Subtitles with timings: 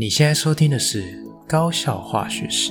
[0.00, 1.02] 你现在收听的是
[1.48, 2.70] 《高效化学史》。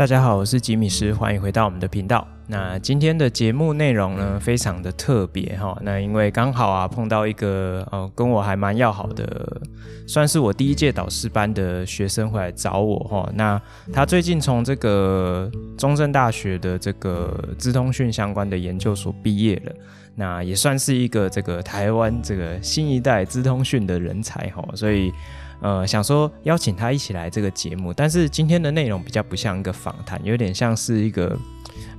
[0.00, 2.26] 大家好，我是吉米师，欢迎回到我们的频道。
[2.46, 5.76] 那今天的节目内容呢，非常的特别哈。
[5.82, 9.60] 那因为刚好啊，碰到一个呃跟我还蛮要好的，
[10.06, 13.30] 算是我第一届导师班的学生回来找我哈。
[13.34, 13.60] 那
[13.92, 19.72] 他最近从这个中正大学的这个资通讯相关的研究所毕业了，
[20.14, 25.12] 那也算是一个这个台湾这个新一代资通讯的人才哈，所以。
[25.60, 31.36] 呃，想说邀请他一起来这个节目，但是今天的内容比较不像一个访谈，有点像是一个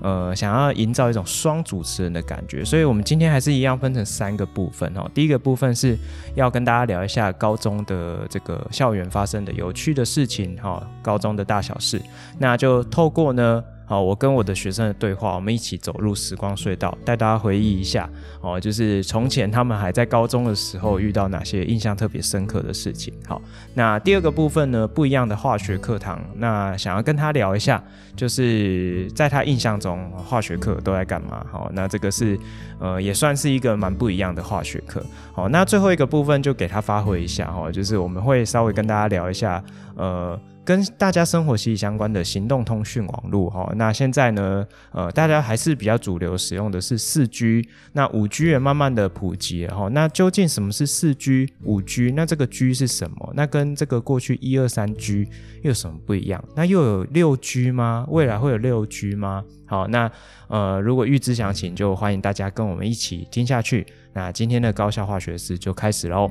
[0.01, 5.09] 呃，想要营造一种双主持人的感觉，所以我们今天还是一样分成三个部分哦。
[5.13, 5.97] 第一个部分是
[6.35, 12.01] 要跟大家聊一下高中的这个校园发生的有趣的事情哈，高中的大小事，
[12.39, 13.63] 那就透过呢。
[13.91, 23.13] 好，我跟我的学生的对话，我们一起走入时光隧道，带大家回忆一下哦，就是从前他们还在高中的时候遇到哪些印象特别深刻的事情。
[23.27, 23.41] 好，
[23.73, 27.83] 那第二个部分呢，不一样的化学课堂，那想要跟他聊一下，
[28.15, 31.45] 就是在他印象中化学课都在干嘛？
[31.51, 32.39] 好，那这个是
[32.79, 35.05] 呃也算是一个蛮不一样的化学课。
[35.33, 39.61] 好，那最后一个部分就给他发挥一下哈，就是我们会稍微跟大家聊一下
[39.97, 40.39] 呃。
[40.63, 49.89] 跟大家生活息息相关的行动通讯网络哈，那现在呢，呃，大家还是比较主流使用的是四 G，那五 G 也慢慢的普及哈。
[49.89, 52.11] 那究竟什么是四 G、五 G？
[52.11, 53.33] 那这个 G 是什么？
[53.35, 55.27] 那跟这个过去一二三 G
[55.63, 56.43] 又有什么不一样？
[56.55, 58.05] 那又有六 G 吗？
[58.09, 59.43] 未来会有六 G 吗？
[59.65, 60.11] 好，那
[60.47, 63.85] 呃，如果预知详情，就欢迎大家跟我们一起听下去。
[64.13, 66.29] 那今天的高效化学师就开始喽。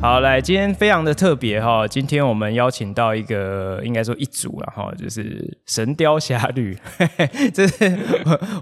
[0.00, 5.22] 好，来，今天非常的特别哈，今天我们邀请到一个，应该说一组了哈，就是
[5.66, 6.78] 《神雕侠侣》，
[7.52, 7.98] 这是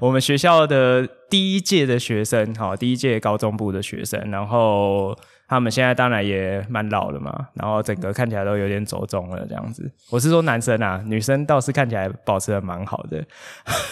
[0.01, 5.17] 我们学校的第一届的学生哈，第一届高中部的学生，然后。
[5.47, 9.91] 他们现在当然也蛮老了嘛，然后整个看起来都有点走中了这样子。
[10.11, 13.25] 我是说男生啊，女生倒是看起来保持的蛮好的。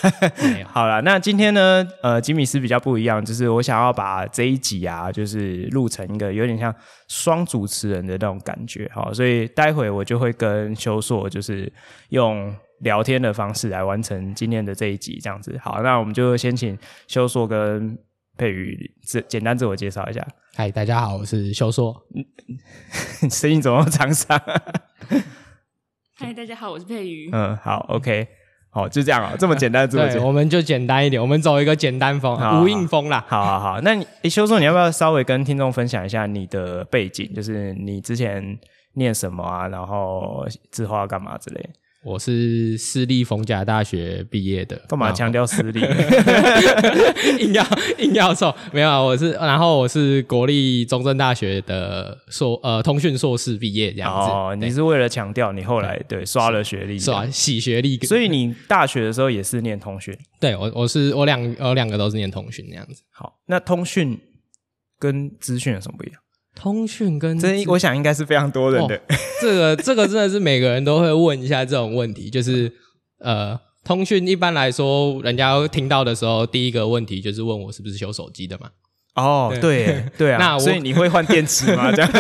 [0.66, 6.74] 好了，那今天呢，呃，吉米斯比较不一样，就是我想要把这一集啊，就是录成一个有点像
[7.08, 11.70] 双主持人的那种感觉，好，所以待会我就会跟修硕就是
[12.08, 15.56] 用聊天的方式来完成今天的这一集这样子。
[15.62, 16.76] 好，那我们就先请
[17.06, 17.96] 修硕跟
[18.36, 20.26] 佩瑜自简单自我介绍一下。
[20.54, 21.94] 嗨，大家好，我是修硕。
[23.30, 24.38] 声音怎么那么长沙？
[26.16, 27.30] 嗨，大家好，我是佩瑜。
[27.32, 28.26] 嗯，好，OK，
[28.70, 33.24] 好，就这样啊，这么简单自我介绍， 我们就简单一点，我们走一个简单风，好无印风啦。
[33.28, 37.32] 好好好，那你修硕，你要不要稍微跟听众分享一下你的背景？
[37.34, 38.58] 就是你之前
[38.94, 39.68] 念什么啊？
[39.68, 41.70] 然后之后要干嘛之类的？
[42.04, 45.80] 我是私立逢甲大学毕业的，干嘛强调私立？
[47.38, 47.64] 硬要
[47.98, 54.30] 硬要说没有啊，我是然后我是国立中正大学的硕呃通讯硕士毕业这样子。
[54.30, 60.12] 哦，你是为了强调你后来对，对刷了学历，刷洗学历，所以你大学的时候也是念通讯？
[60.40, 63.04] 对，我我是我两我两个都是念通讯那样子。
[63.12, 64.18] 好，那通讯
[64.98, 66.20] 跟资讯有什么不一样？
[66.54, 68.96] 通讯跟这，我想应该是非常多人的。
[68.96, 69.00] 哦、
[69.40, 72.72] 这个 这个真的是每个人都会问一下这种问题，就是
[73.18, 78.70] 呃，通讯一般来说，人家听到的时候，第一个问题就是问我是不是修手机的嘛。
[79.14, 81.92] 哦，对对，啊，那所以你会换电池吗？
[81.92, 82.10] 这样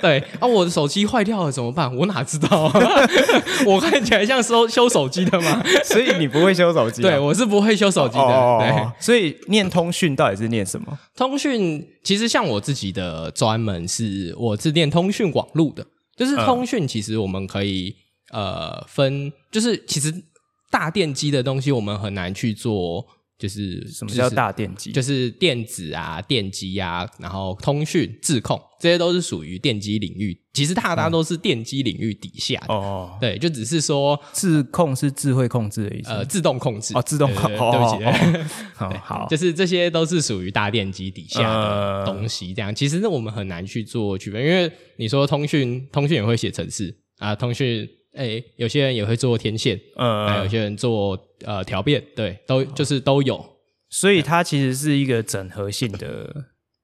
[0.00, 1.94] 对啊，我的手机坏掉了怎么办？
[1.94, 2.72] 我哪知道啊？
[3.66, 5.62] 我看起来像修 修手机的吗？
[5.84, 7.02] 所以你不会修手机？
[7.02, 8.22] 对，我是不会修手机的。
[8.22, 10.98] 哦、对，所以念通讯到底是念什么？
[11.14, 15.84] 通讯其实像我自己的专门是，我是念通讯网路的。
[16.16, 17.94] 就是通讯，其实我们可以、
[18.32, 20.10] 嗯、呃分，就是其实
[20.70, 23.06] 大电机的东西我们很难去做。
[23.38, 24.90] 就是什么叫大电机？
[24.90, 30.36] 就是电子啊、电机啊，然后通讯、智控，这些都是属于电机领域。
[30.52, 32.74] 其实大家都是电机领域底下的。
[32.74, 37.56] 哦、嗯，对，就只是说智控是智慧控制的意思，呃，自动控制哦，自动控制。
[37.56, 42.52] 对不起， 好好，就是这些都是属于大电机底下的东西。
[42.52, 53.44] 这样，其实呢，我们很难去做区分，因为你说通讯，通讯也会写程式啊，通讯哎、欸，有些人也会做天线，嗯，还有些人做呃调变，对，都就是都有。
[53.90, 56.34] 所以它其实是一个整合性的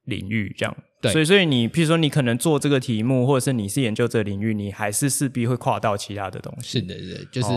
[0.04, 0.76] 领域，这样。
[1.02, 6.78] 对，所以所以你譬如说你可能做这个题目，或者是你是研究这个领域，你还是势必会跨到其他的东西。
[6.78, 7.48] 是的，是的，就是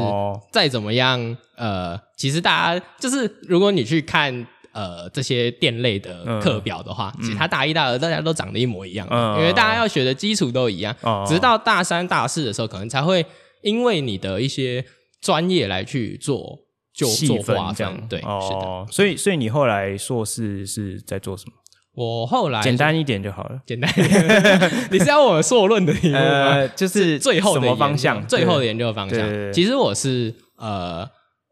[0.52, 4.48] 再怎么样，呃，其实大家就是如果你去看。
[4.74, 13.26] 呃，这些电类的课表的话，嗯、其实它大一、大二大家都长得一模一样，嗯、因为大家要学的基础都一样，嗯、直到大三、大四的时候，可能才会
[13.62, 14.86] 因为你的一些
[15.22, 16.60] 专业来去做
[16.94, 18.08] 就做划分。
[18.08, 18.92] 对，哦、是的。
[18.92, 21.54] 所以，所以你后来硕士是在做什么？
[21.94, 24.88] 我后来简单一点就好了，简单一点。
[24.92, 26.20] 你是要我硕论的题目吗？
[26.20, 28.26] 呃， 就是最后的什么方向？
[28.28, 29.54] 最后的研究方向。
[29.54, 31.10] 其实我是呃。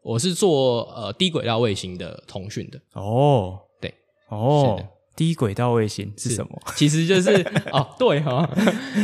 [0.08, 3.92] 我是做呃低轨道卫星的通讯的哦，对，
[4.28, 4.80] 哦，
[5.16, 6.62] 低轨道卫星是什么？
[6.76, 7.30] 其实就是
[7.72, 8.48] 哦，对哈，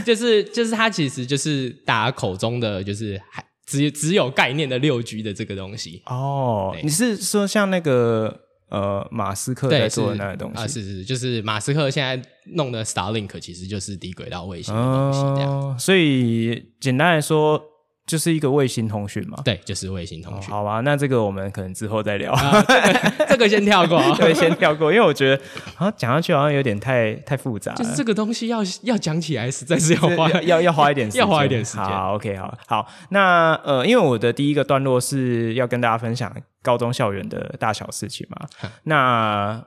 [0.05, 6.77] 就是就是它其实就是大家口中的就是还只只有概念的六 G 的这个东西哦。
[6.83, 10.67] 你是说像那个呃马斯克在做的那个东西啊？
[10.69, 12.23] 是是，就是马斯克现在
[12.55, 15.51] 弄的 Starlink 其实就是低轨道卫星的东西这样。
[15.51, 17.72] 哦，所以简单来说。
[18.05, 20.51] 就是一个卫星通讯嘛，对，就是卫星通讯。
[20.51, 22.63] 好吧，那这个我们可能之后再聊，啊、
[23.29, 25.43] 这个先跳过， 对，先跳过，因为我觉得
[25.77, 27.73] 啊，讲下去好像有点太太复杂。
[27.75, 31.85] 就是这个东西要要讲起来，实在是要花要要，花一点时间，要花一点时间。
[31.85, 32.89] 好，OK，好，好。
[33.11, 38.49] 那呃，因为我的第一个段落是要跟大家分享高中校园的大小事情嘛。
[38.83, 39.65] 那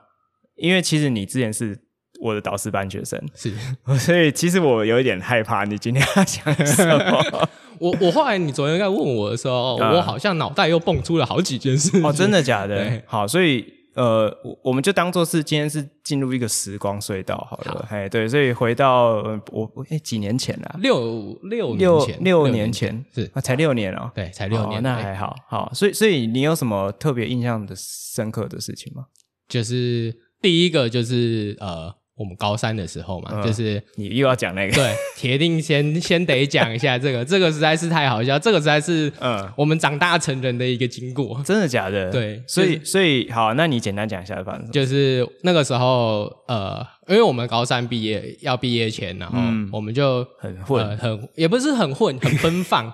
[0.56, 1.85] 因为其实你之前是。
[2.20, 3.52] 我的导师班学生是，
[3.98, 7.48] 所以其实我有一点害怕你今天要讲什么。
[7.78, 12.00] 我我后来你昨天在问我的时候，嗯、我好像脑袋又蹦出了好几件事。
[12.02, 12.74] 哦，真的假的？
[12.74, 13.62] 对好，所以
[13.94, 17.86] 呃，我们就当做是今天是进入一个时光隧道好了。
[17.90, 19.22] 哎，对，所以回到
[19.52, 24.10] 我哎几年前了，六六六年前六年前是啊，才六年哦。
[24.14, 25.36] 对，才六年，哦，那还好。
[25.46, 29.04] 好，所以所以你有什么特别印象的深刻的事情吗？
[29.46, 31.94] 就是第一个就是呃。
[32.16, 42.10] 我们高三的时候嘛，嗯、就是你又要讲那个，对， 铁定先先得讲一下这个，这个实在是太好笑，这个实在是嗯，我们长大成人的一个经过，真的假的？
[42.10, 44.58] 对，所以所以好，那你简单讲一下吧。
[44.72, 49.38] 就是那个时候，呃，因为我们高三毕业要毕业前，然后
[49.70, 52.90] 我们就很混，呃、很也不是很混，很奔放，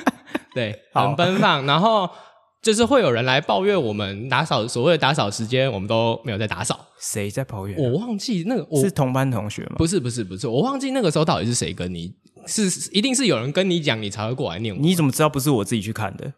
[0.54, 2.08] 对，很奔放，然后。
[2.62, 6.78] 就是会有人来抱怨我们打扫，所谓的打扫时间，我们都没有在打扫。
[7.00, 7.82] 谁在抱怨啊？
[7.82, 9.72] 我忘记那个是同班同学吗？
[9.76, 12.14] 不是不是不是，我忘记那个时候到底是谁跟你
[12.46, 12.62] 是
[12.92, 14.80] 一定是有人跟你讲，你才会过来念我。
[14.80, 16.32] 你怎么知道不是我自己去看的？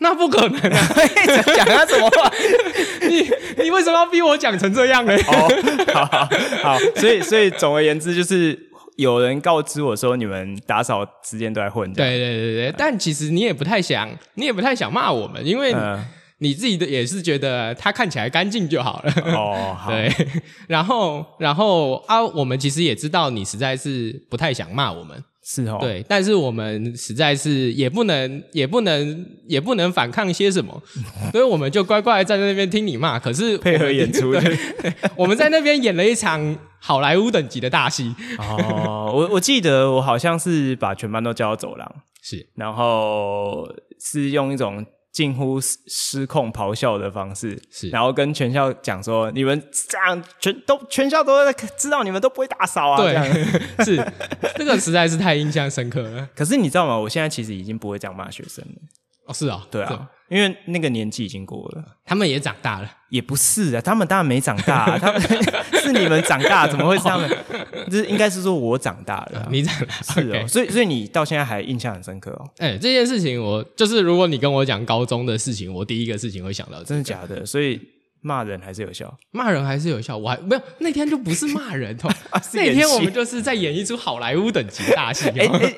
[0.00, 0.86] 那不可能啊！
[1.56, 2.30] 讲他什么话？
[3.08, 5.14] 你你为什么要逼我讲成这样呢？
[5.28, 6.28] 哦，好好
[6.62, 8.69] 好，所以所以总而言之就是。
[9.00, 11.92] 有人告知我说，你们打扫时间都在混。
[11.92, 15.74] 对对对对，但其实你也不太想，你也不太想骂我们，因为
[16.38, 19.12] 你自己的也是觉得它看起来干净就好了。
[19.34, 19.90] 哦，好。
[19.92, 20.10] 对，
[20.68, 25.22] 然后然后啊，我们其实也知道你实在是不太想骂我们。
[25.42, 30.82] 是哦，对，但是我们实在是也不能，也不能，也不能反抗些什么，
[31.32, 33.18] 所以我们就乖乖站在那边听你骂。
[33.18, 34.56] 可是配合演出，对，
[35.16, 38.14] 我们在那边演了一场好莱坞等级的大戏。
[38.38, 43.66] 哦，我我记得我好像是把全班都叫到走廊，是，然后
[43.98, 44.84] 是用一种。
[45.12, 53.14] 近乎失控咆哮的方式，是，然后跟全校讲说：“你们这样全都全校都在知道你们都不会打扫啊。”对，
[53.84, 54.12] 是
[54.56, 56.28] 这个实在是太印象深刻了。
[56.34, 56.96] 可是你知道吗？
[56.96, 58.74] 我现在其实已经不会这样骂学生了。
[59.26, 62.90] 哦，是啊，对啊，因为那个年纪已经过了，他们也长大了。
[63.10, 65.20] 也不是啊，他们当然没长大，啊 他们
[65.82, 67.28] 是你们长大，怎么会是他们？
[67.90, 72.48] 就是应该是说我长大了， 你长大是哦，所以所以你到现在还印象很深刻哦。
[72.58, 77.44] 哎，这件事情我就是，如果你跟我讲高中的事情，我第一个事情会想到，真的假的？
[77.44, 77.80] 所以
[78.22, 80.16] 骂人还是有效，骂人还是有效。
[80.16, 82.10] 我还没有那天就不是骂人哦，
[82.54, 85.28] 那天我们就是在演一出好莱坞等级大戏。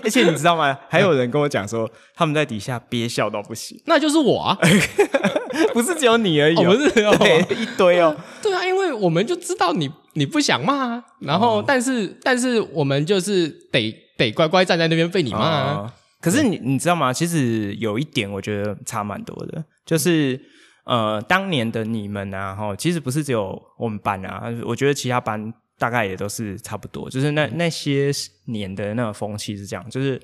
[0.02, 0.76] 而且你知道吗？
[0.88, 4.58] 还有人跟我讲说，他们在底下憋笑到不行， 那就是我啊。
[5.74, 8.16] 不是只有你而已，不是对一堆哦。
[8.42, 15.92] 对啊，因为我们就知道你你不想骂啊，然后但是但是我们就是得得乖乖站在那边被你骂啊。
[16.20, 17.12] 可是你你知道吗？
[17.12, 20.40] 其实有一点我觉得差蛮多的，就是
[20.84, 28.10] 呃，当年的你们啊，哈，其实不是只有我们班啊，我觉得其他班大概也都是差不多，就是那那些
[28.46, 30.20] 年的那个风气是这样，就是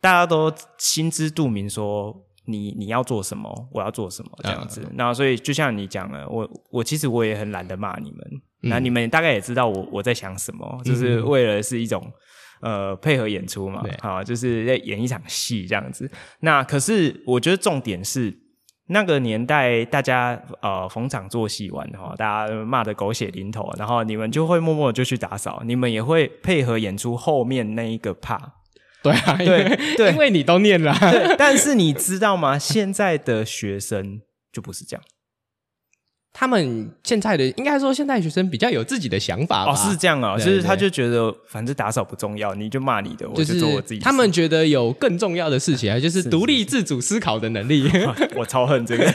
[0.00, 2.22] 大家都心知肚明说。
[2.48, 4.80] 你你要做什么，我要做什么，这样子。
[4.84, 8.18] 嗯、然后，所以就像你讲了，我我其实我也很懒得骂你们。
[8.60, 12.08] 那、嗯、你们大概也知道我我在想什么，就是为了是一种
[12.60, 16.08] 呃配合演出嘛，好，就是在演一场戏这样子。
[16.38, 18.32] 那可是我觉得重点是。
[18.88, 28.40] 那个年代，大家呃逢场作戏玩哈，大家骂的狗血淋头，然后你们就会默默的就去打扫，你们也会配合演出后面那一个 part。
[29.02, 30.96] 对啊，对对，因为你都念了。
[30.98, 32.58] 对，但是你知道吗？
[32.58, 34.20] 现在的学生
[34.52, 35.04] 就不是这样。
[36.38, 39.72] 他们现在的应该说，现在学生比较有自己的想法吧？
[39.72, 44.00] 哦，是这样啊，就是他就觉得反正打扫不重要，你就骂你的，我就做我自己。
[44.00, 47.90] 他们觉得有更重要的事情啊， 就是独立自主思考的能力。
[48.36, 49.10] 我超恨这个。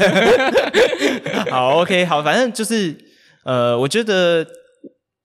[1.51, 2.97] 好，OK，好，反正就是
[3.43, 4.43] 呃，我觉得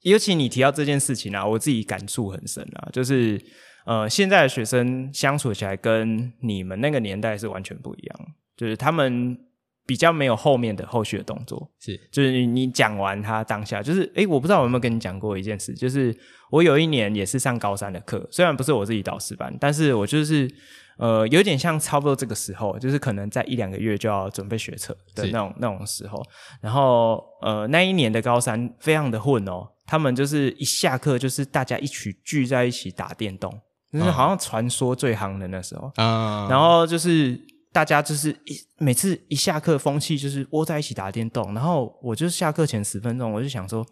[0.02, 3.40] 尤其你提到这件事情啊，我自己感触很深啊，就是
[3.86, 8.18] 呃，现在的学生相处起来跟你们那个年代是完全不一样，
[8.54, 9.38] 就是他们。
[9.86, 11.96] 比较没有后面的后续的动作，是。
[12.10, 16.14] 就是你讲完他当下，就是诶，我不知道我有没有跟你讲过一件事，就是
[16.50, 20.50] 我有一年也是上高三的课，虽然不是我自己导师班，但是我就是
[20.98, 26.20] 呃有点像差不多这个时候，就是可能在一两个月就要准备学测的那种那种时候，
[26.60, 33.52] 然后呃那一年的高三非常的混哦，他们就是一下课就是大家一起聚在一起打电动，
[33.92, 35.92] 就是好像传说最夯的那时候。
[35.94, 37.40] 啊，然后就是。
[37.76, 41.52] 大家就是一每次一下课，风气就是窝在一起打电动。
[41.52, 43.86] 然后我就是下课前十分钟，我就想说。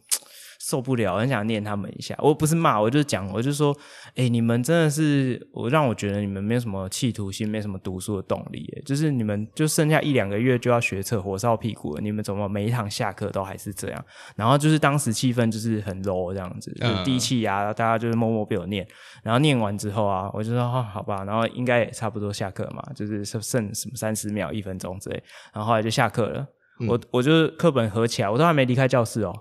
[0.67, 2.17] 受不了，很想念他们一下。
[2.19, 3.77] 我不是骂，我就讲，我就说，
[4.09, 8.67] 哎、欸，你们真的是我让我觉得你们没有什么企图心，没什么读书的动力。
[8.87, 14.05] 就是你们就剩下一两个月就要学测，火烧屁股了，你们怎么每一堂下课都还是这样？
[14.37, 18.87] 然后就是当时气氛就是很 low 这样子，就低气压，大家就是默默被我念。
[19.23, 23.43] 然后念完之后啊，我就说，哦，好吧，然后应该也差不多下课嘛，就是剩
[23.75, 25.23] 什么三十秒、一分钟之类。
[25.53, 26.47] 然后后来就下课了，
[26.81, 29.35] 嗯、我我就课本合起来，我都还没离开教室哦。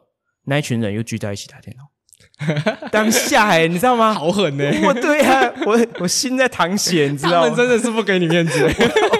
[0.45, 4.13] 那一群人又聚在一起打电脑，当下哎、欸，你知道吗？
[4.13, 4.85] 好狠呢、欸！
[4.85, 7.49] 我对呀、啊，我我心在淌血，你知道吗？
[7.49, 8.63] 他们真的是不给你面子，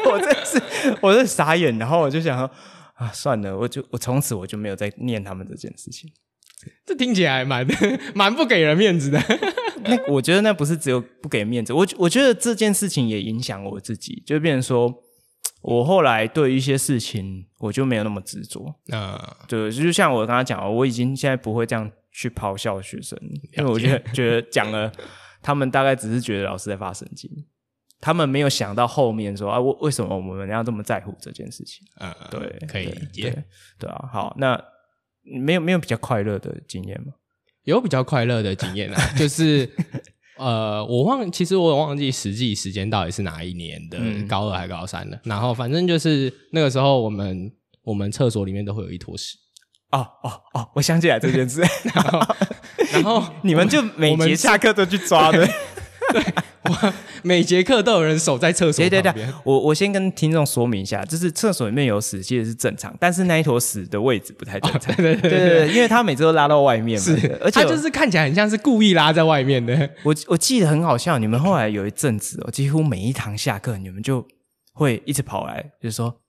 [0.06, 0.62] 我， 我真是，
[1.02, 1.78] 我是傻眼。
[1.78, 2.50] 然后我就想说，
[2.96, 6.10] 啊，算了，我就我从此我就没有再念他们这件事情。
[6.86, 7.66] 这听起来蛮
[8.16, 9.22] 蛮不给人面子的。
[9.86, 15.03] 那我觉得那不是只有不给面子，我我觉得这件事情也影响我自己，就变成说。
[15.62, 18.76] 我后来对一些事情，我就没有那么执着。
[18.92, 23.18] 嗯，对，就像我刚刚讲，我已经现在不会这样去咆哮学生，
[23.58, 24.92] 因为我觉得觉得讲了，
[25.42, 27.30] 他们大概只是觉得老师在发神经，
[28.02, 31.88] 他们没有想到后面说啊，为为什么我们要这么在乎这件事情？
[32.02, 33.32] 嗯，对，可以理解。
[33.32, 33.44] 对，
[33.80, 34.62] 对啊，好，那
[35.24, 37.14] 没有没有比较快乐的经验吗？
[37.64, 39.70] 有比较快乐的经验啊，就是。
[40.44, 45.18] 呃，我忘，其实我也忘记实际时间到底是哪一年的，嗯、高二还是高三的。
[45.24, 47.52] 然后反正就是那个时候，我们
[47.84, 49.38] 我们厕所里面都会有一坨屎。
[49.92, 51.62] 哦哦哦，我想起来这件事。
[51.94, 52.20] 然后，
[52.92, 55.48] 然 后你们就每节下课都去抓的。
[56.12, 56.24] 对，
[56.70, 58.84] 我每节课都有人守在厕所。
[58.88, 64.92] 对对对，我我先跟听众说明一下，就是厕所里面有屎其实是正常，但是那一坨屎的位置不太正常。
[64.94, 69.90] 哦、对，对，对，对对对，因为他每次都拉到外面嘛，是，而且他就是看起来很像是故意拉在外面的。
[70.04, 74.26] 我我记得很好笑，你们后来有一阵子哦，几乎每一堂下课，你们就
[74.74, 76.23] 会一直跑来，就是说。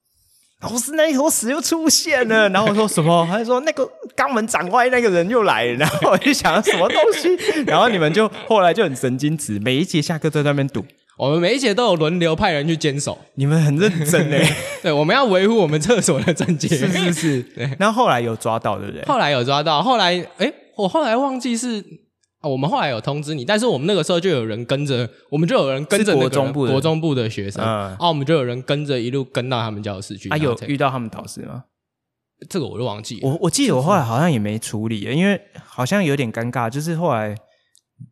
[0.64, 2.48] 老师，那一坨屎又出现了。
[2.50, 3.26] 然后我说什么？
[3.30, 5.74] 他就说那个肛门长歪那个人又来了。
[5.74, 7.34] 然后我就想什么东西？
[7.66, 10.84] 然后你们就后来就很神经质，每一节下课都在那边堵。
[11.16, 13.16] 我们每一节都有轮流派人去坚守。
[13.34, 14.44] 你们很认真嘞。
[14.82, 16.66] 对，我们要维护我们厕所的整洁。
[16.68, 17.42] 是是是。
[17.42, 17.70] 对。
[17.78, 19.04] 然后后来有抓到，对不对？
[19.04, 19.82] 后来有抓到。
[19.82, 21.84] 后来，哎，我后来忘记是。
[22.44, 30.28] 我们后来有通知你，但是我们那个时候就有人跟着，我们就有人跟着国中部的国中部的学生，啊，我们就有人跟着一路跟到他们教室去。
[30.28, 31.64] 啊，有遇到他们导师吗？
[32.48, 33.28] 这个我都忘记了。
[33.28, 36.68] 我我记得我后来好像也没处理，因为好像有点尴尬。
[36.68, 37.34] 就是后来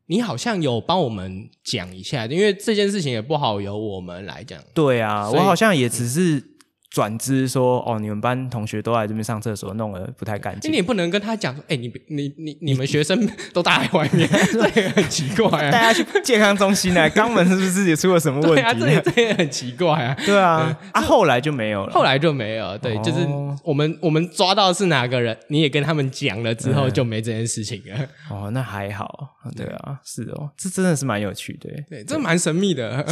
[0.06, 4.58] 你好像有帮我们讲一下，因为这件事情也不好由我们来讲。
[4.72, 6.51] 对啊，我好像也只是。
[6.92, 10.70] 转知说哦，你们班同学都来这边上厕所，弄得不太干净。
[10.70, 15.70] 你也不能跟他讲说，哎、欸，你你你你们学生都待在外面，这也很奇怪啊。
[15.70, 18.56] 带他去健康中心呢，肛门是不是也出了什么问题？
[18.56, 20.14] 对啊，这也这也很奇怪啊。
[20.26, 21.92] 对啊，啊，后来就没有了。
[21.94, 23.26] 后来就没有，对，哦、就是
[23.64, 28.06] 我们我们抓到是哪个人，你也跟他们讲了之后，就没这件事情了。
[28.28, 29.30] 哦，那还好。
[29.56, 31.70] 对啊，是哦，这真的是蛮有趣的。
[31.88, 33.02] 对，这蛮神秘的，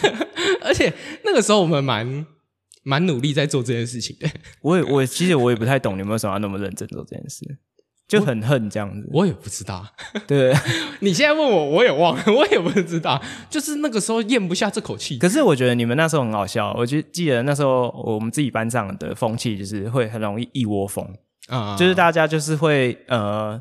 [0.62, 0.92] 而且
[1.24, 2.26] 那个时候我们蛮。
[2.84, 4.28] 蛮努力在做这件事情的，
[4.62, 7.40] 我也我其实我也不太懂你们为什么要那么认真做这件事，
[8.06, 9.08] 就很恨这样子。
[9.10, 9.84] 我，我也不知道，
[10.28, 10.54] 对，
[11.00, 15.18] 你现在问我，我也忘了，我也不知道，就是那个时候咽不下这口气。
[15.18, 21.04] 可是我觉得你们那时候很好笑，我就记得那时候我们自己班上的风气就是会很容易一窝蜂
[21.48, 23.60] 啊，就是大家就是会呃。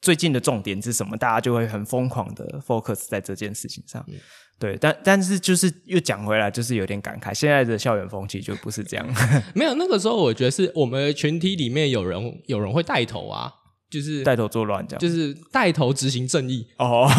[0.00, 4.04] 最近的重点是什么，大家就会很疯狂的 focus 在这件事情上。
[4.08, 4.14] 嗯、
[4.62, 9.04] 对，但但是就是又讲回来，就是有点感慨，现在的校园风气就不是这样。
[9.54, 13.52] 没有那个时候，我觉得是我们群体里面有人有人会带头啊。
[13.90, 17.06] 就是带头作乱，这样就是带头执行正义哦。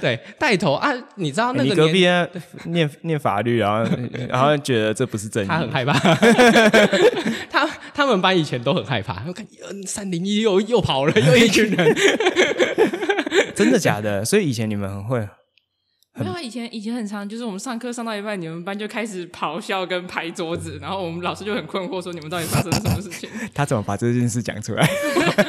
[0.00, 2.06] 对，带头啊，你知道那个、欸、你隔壁
[2.70, 3.84] 念念法律，然后
[4.28, 5.98] 然后觉得这不是正义，他很害怕。
[7.50, 9.44] 他他们班以前都很害怕，我看
[9.84, 11.96] 三零一又又跑了，又一群人，
[13.56, 14.24] 真的假的？
[14.24, 15.28] 所以以前你们很会。
[16.16, 23.28] 没有啊，以前以前很长，就是我们上课上到一半，你们班就开始咆哮跟拍桌子，然后我们老师就很困惑，说你们到底发生了什么事情？
[23.52, 24.86] 他怎么把这件事讲出来？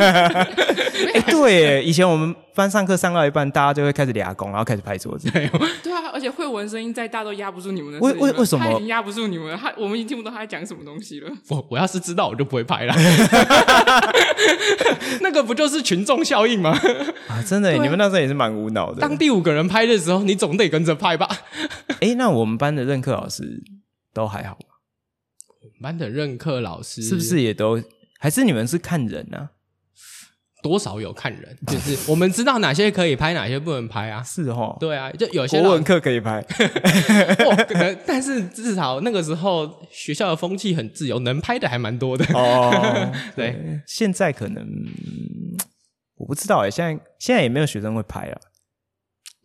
[1.13, 5.29] 哎、欸，对，以前我们班上课上到一半，大家就会开始俩工，然后开始拍桌子。
[5.29, 5.45] 对
[5.93, 7.99] 啊，而且慧文声音再大都压不住你们的。
[7.99, 8.65] 为为为什么？
[8.65, 11.29] 他已经压不住你们了，他我们已经听不懂他在讲什么东西了。
[11.49, 12.95] 我我要是知道，我就不会拍了。
[15.21, 16.71] 那个不就是群众效应吗？
[17.27, 19.01] 啊，真的，你们那时候也是蛮无脑的。
[19.01, 21.27] 当第五个人拍的时候，你总得跟着拍吧？
[21.99, 23.61] 哎、欸，那我们班的任课老师
[24.13, 24.75] 都还好吗？
[25.61, 27.83] 我们班的任课老师是不是也都？
[28.17, 29.49] 还是你们是看人呢、啊？
[30.65, 34.23] 多少有看人， 就是我们知道哪些可以拍，哪些不能拍啊？
[34.23, 36.41] 是哦，对啊，就有些国文课可以拍，
[37.67, 43.11] 可能，但是至少那个时候学校的风气很自由，能拍的还蛮多的哦。
[43.37, 44.65] 对，对，现在可能
[46.15, 48.37] 我不知道哎，现在现在也没有学生会拍啊。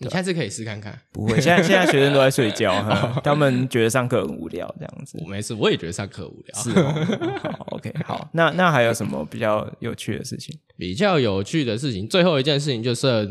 [0.02, 0.99] 你下次可以试看看。
[1.12, 2.73] 不会，现在现在学生都在睡觉，
[3.23, 5.19] 他们觉得上课很无聊，这样子。
[5.23, 6.62] 我没事，我也觉得上课无聊。
[6.62, 8.28] 是哦，好，OK，好。
[8.33, 10.59] 那那还有什么比较有趣的事情？
[10.78, 13.28] 比较有趣的事情，最后一件事情就是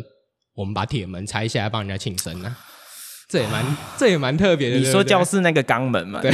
[0.53, 2.55] 我们把铁门拆下来帮人家庆生呢。
[3.27, 4.77] 这也蛮这也蛮特别的。
[4.77, 6.19] 你说教室那个肛门嘛？
[6.21, 6.31] 对，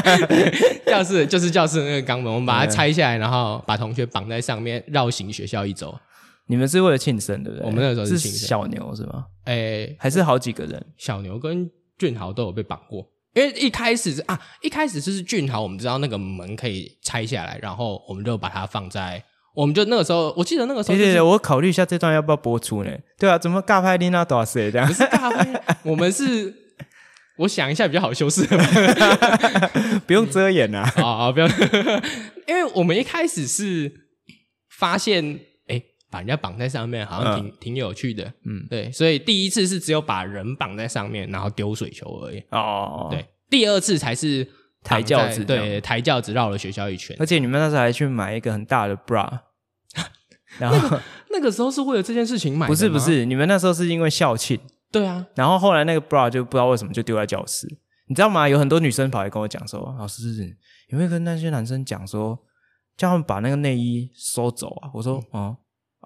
[0.86, 5.94] 教室就是教室那个肛门，我们把它拆下来，然后把同学绑在上面，绕行学校一周。
[6.46, 7.66] 你们是为了庆生，对不对？
[7.66, 9.24] 我们那时候是庆生，是小牛是吗？
[9.44, 10.86] 哎、欸，还是好几个人？
[10.98, 13.06] 小牛跟俊豪都有被绑过。
[13.34, 19.24] 因为一开始是啊，一开始就是俊豪，我们知道那个门可以拆下来，然后我们就把它放在，
[19.56, 22.90] 我们就那个时候，我记得那个时候、就是，对对对，我考虑一下这段要不要播出呢？
[23.18, 24.86] 对啊，怎么尬拍丽娜多少岁这样？
[24.86, 26.54] 不是尬拍，我们是，
[27.38, 28.46] 我想一下比较好修饰，
[30.06, 31.48] 不用遮掩啊，啊 啊，不要，
[32.46, 33.92] 因为我们一开始是
[34.68, 35.40] 发现。
[36.14, 42.40] 把人家绑在上面，好像挺、嗯、挺有趣的，嗯，对，所以第一次是只有把人绑在上面，然后丢水球而已。
[42.50, 44.48] 哦，对，第二次才是
[44.84, 47.16] 抬轿子，对，抬轿子绕了学校一圈。
[47.18, 49.28] 而且你们那时候还去买一个很大的 bra，
[50.60, 52.72] 然后、那个、那个时候是为了这件事情买的？
[52.72, 54.56] 不是不是，你们那时候是因为校庆。
[54.92, 57.66] 对啊，然后后来那个 bra 就不知道为什么就丢在教室，
[58.06, 58.48] 你知道吗？
[58.48, 60.56] 有很多女生跑来跟我讲说：“老师，
[60.90, 62.38] 有没有跟那些男生讲说，
[62.96, 65.56] 叫他们把那个内衣收走啊？”我说：“哦、嗯。”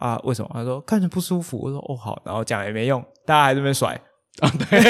[0.01, 0.51] 啊，为什么？
[0.53, 1.59] 他说看着不舒服。
[1.63, 4.01] 我说哦好，然后讲也没用，大家还在那边甩
[4.41, 4.51] 啊。
[4.71, 4.81] 对，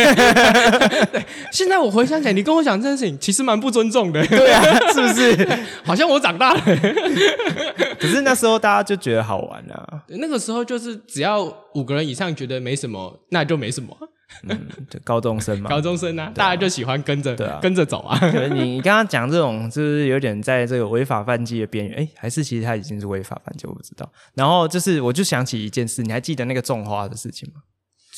[1.06, 4.24] 对， 现在我回想起来，你跟我讲这件事情，其实蛮不尊重的。
[4.26, 5.48] 对啊，是不是？
[5.84, 6.60] 好像我长大了。
[7.98, 10.02] 可是那时候大家就觉得好玩啊。
[10.08, 11.42] 那个时候就是只要
[11.74, 13.96] 五个人以上觉得没什么，那就没什么。
[14.48, 18.18] 嗯，就高中生嘛，高中生啊，啊大家就喜欢跟着，对啊，跟着走啊。
[18.52, 24.10] 你你刚刚讲这种，就是有点在这个违法犯纪的边缘，哎，还是其实他已经是违法犯纪，我不知道。
[24.34, 27.62] 然后就是，我就想起一件事，你还记得那个种花的事情吗？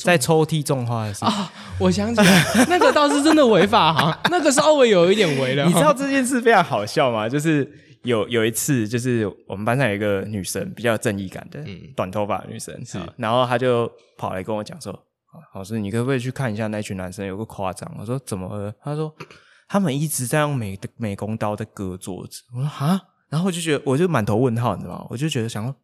[0.02, 5.64] 在抽屉种花的事情啊，我想起来， 那个倒是真的违法哈，那个稍微有一点违了。
[5.66, 7.28] 你知道这件事非常好笑吗？
[7.28, 7.70] 就是
[8.02, 14.98] 有有一次，就是我们班上有一个女生比较有正义感的，嗯，短头发的女生是，然后她就跑来跟我讲说。
[15.54, 17.24] 老师，你可不可以去看一下那群男生？
[17.24, 17.90] 有个夸张。
[17.98, 18.74] 我说怎么了？
[18.82, 19.14] 他说
[19.68, 22.42] 他们一直在用美的美工刀在割桌子。
[22.52, 25.06] 我说哈，然后我就觉得我就满头问号，你知道吗？
[25.08, 25.74] 我就觉得想说，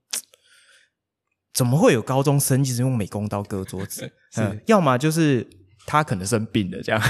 [1.54, 4.12] 怎么会有高中生一直用美工刀割桌子？
[4.37, 5.46] 嗯，要么就是
[5.87, 7.00] 他可能生病了这样，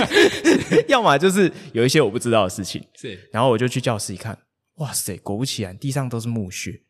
[0.86, 2.86] 要么就是有一些我不知道的事情。
[2.94, 4.38] 是，然后我就去教室一看，
[4.74, 6.82] 哇塞，果不其然，地上都是墓穴。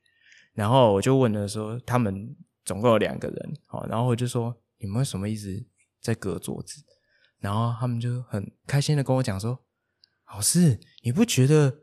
[0.52, 2.34] 然后我就问了说，他们
[2.64, 4.52] 总共有两个人，好，然后我就说。
[4.84, 5.64] 你们为什么一直
[6.02, 6.82] 在隔桌子？
[7.40, 9.58] 然后他们就很开心的跟我讲说
[10.30, 11.74] ：“老师，你不觉得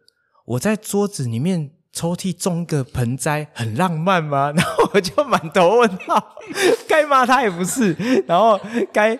[0.45, 6.35] 我在桌子里面抽屉种个盆栽很浪漫吗？” 然后我就满头问号，
[6.87, 7.93] 该骂他也不是，
[8.27, 8.59] 然后
[8.93, 9.17] 该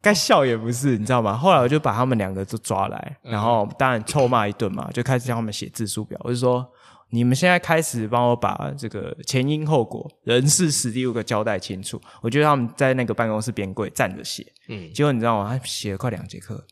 [0.00, 1.36] 该笑也不是，你知道吗？
[1.36, 6.66] 后来我就把他们两个都抓来，然后当然臭骂一顿嘛，就开始让他们写字数表，我就说。
[7.12, 12.00] 你们现在开始帮我把这个前因后果、人事时地物给交代清楚。
[12.22, 15.58] 我觉得他们在那个办公室边柜站着写，嗯，结果你知道吗？
[15.58, 16.64] 他写了快两节课，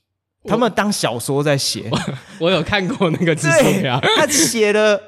[0.44, 1.90] 他们当小说在写。
[2.38, 5.00] 我有看过那个字 数表，他写了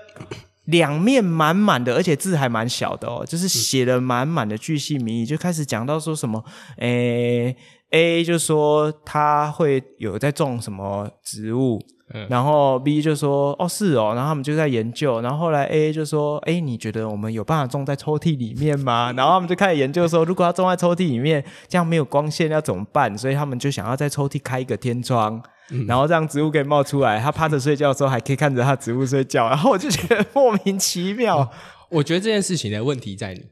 [0.64, 6.44] 两面满满的，而且字还蛮小的哦，就是写了满满的巨细靡遗，就开始讲到说什么，
[6.78, 7.56] 诶
[7.90, 11.80] ，A 就说他会有在种什么植物。
[12.12, 15.20] 嗯、然后 B 就说：“哦，是哦。”然后他们就在研究。
[15.20, 27.20] 然后后来 A 就说：“哎，你觉得我们有办法种在抽屉里面吗？” 然后他们就开始研究说：“如果要种在抽屉里面，这样没有光线要怎么办？”所以他们就想要在抽屉开一个天窗，嗯、然后让植物可以冒出来。
[27.20, 29.48] 他趴着睡觉的时候，还可以看着他植物睡觉。
[29.48, 31.38] 然后我就觉得莫名其妙。
[31.38, 31.48] 哦、
[31.90, 33.44] 我觉得这件事情的问题在你，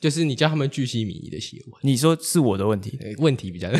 [0.00, 1.80] 就是你叫他们巨细靡遗的写完。
[1.82, 2.98] 你说是我的问题？
[3.18, 3.68] 问题比较。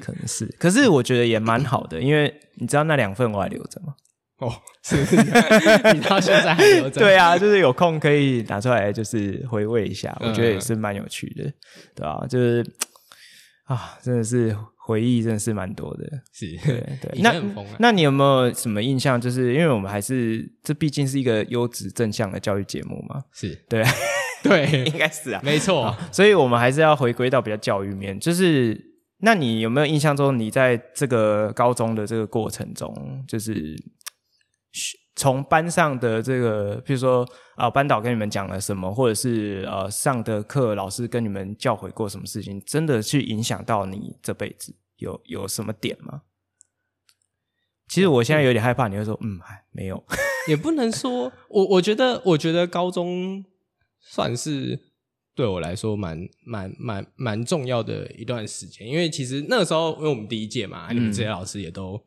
[0.00, 3.94] 可能是，可是我觉得也蛮好的，因为你知道那两份我还留着吗？
[4.38, 4.52] 哦，
[4.84, 5.16] 是，是，
[5.94, 7.00] 你到现在还留着？
[7.00, 11.54] 对啊，就是有空可以拿出来，就是回味一下，我觉得也是蛮有趣的，嗯、
[11.96, 12.26] 对吧、啊？
[12.28, 12.64] 就是
[13.64, 16.04] 啊，真的是回忆，真的是蛮多的。
[16.32, 17.20] 是，对对。
[17.22, 17.34] 那
[17.78, 19.18] 那你有没有什么印象？
[19.18, 23.82] 就是因为我们还是这毕竟是一个优质正向的教育节目嘛，是对
[24.48, 25.96] 对， 应该是啊，没错。
[26.12, 28.94] 所以我们还是要回归到比较教育面，就是。
[29.20, 33.74] 那你有没有印象中，你在这个高中的这个过程中，就是
[35.14, 46.20] 从班上的这个，比如说啊，班导跟你们讲了什么，或者是呃上的课老师跟你们教诲过什么事情，真的去影响到你这辈子，有有什么点吗？
[47.88, 50.04] 其实我现在有点害怕，你会说嗯，还没有，
[50.46, 53.42] 也不能说，我我觉得我觉得高中
[54.10, 54.78] 算是。
[55.36, 56.16] 对我来说蛮，
[56.46, 62.02] 蛮蛮蛮蛮重要的一段时间，因为其实那个时候，因为我们第一届嘛，嗯、你们这些老师也都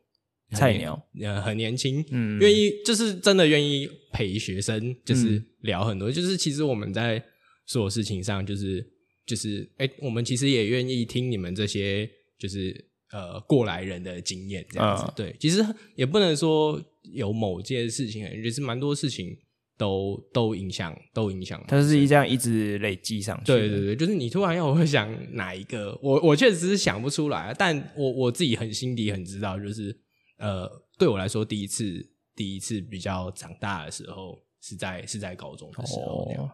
[0.50, 7.24] 菜鸟，呃，很年轻，嗯，愿意就是真的愿意陪学生，就是聊很多，嗯、就是其实我们在
[7.66, 8.84] 所有事情上，就是
[9.24, 16.82] 就是，哎，我们其实也愿意听你们这些，就是呃过来人的经验这样子，哦、对，其实也不能说
[17.14, 19.38] 有某件事情，就是蛮多事情。
[19.80, 21.58] 都都影响，都影响。
[21.66, 23.46] 它是一这样一直累积上去。
[23.46, 29.98] 对对对，就是你突然要我会想哪一个， 我我确实是想不出来，但我我自己很心底很知道，就是
[30.36, 36.30] 呃，对我来说，第一次第一次比较长大的时候，是在是在高中的时候。
[36.36, 36.50] 哦，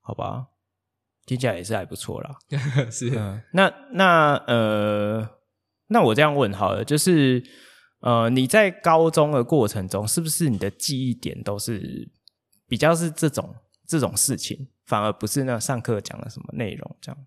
[0.00, 0.46] 好吧，
[1.24, 2.36] 听起来也是还不错啦。
[2.90, 5.28] 是，嗯，那那呃，
[5.86, 7.40] 那我这样问好了，就是
[8.00, 12.10] 呃，你在高中的过程中，是不是你的记忆点都是？
[12.68, 13.54] 比较是这种
[13.86, 17.18] 这种事情，反而不是那上课讲了什么内容这样。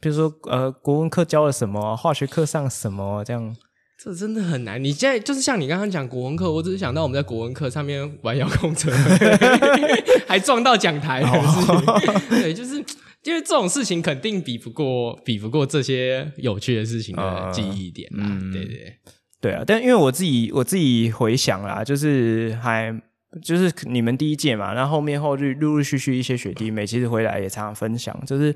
[0.00, 3.54] 比如说，呃，国文课教了什么，化学课上什么这样。
[4.02, 4.82] 这真的很难。
[4.82, 8.90] 你现在就是像你刚刚讲国文课，我只是想到我们在国文课上面玩遥控车，
[10.26, 11.22] 还撞到讲台。
[12.30, 12.76] 对，就是
[13.24, 18.24] 因为这种事情肯定比不过比不过这些有趣的事情的记忆点嘛。
[18.26, 18.96] 嗯、对对对，
[19.42, 19.62] 对啊。
[19.66, 22.98] 但因为我自己我自己回想啦，就是还。
[23.42, 28.46] 就是你们第一届嘛，然后后面后续陆陆续续一些学弟妹其实回来也常常分享，就是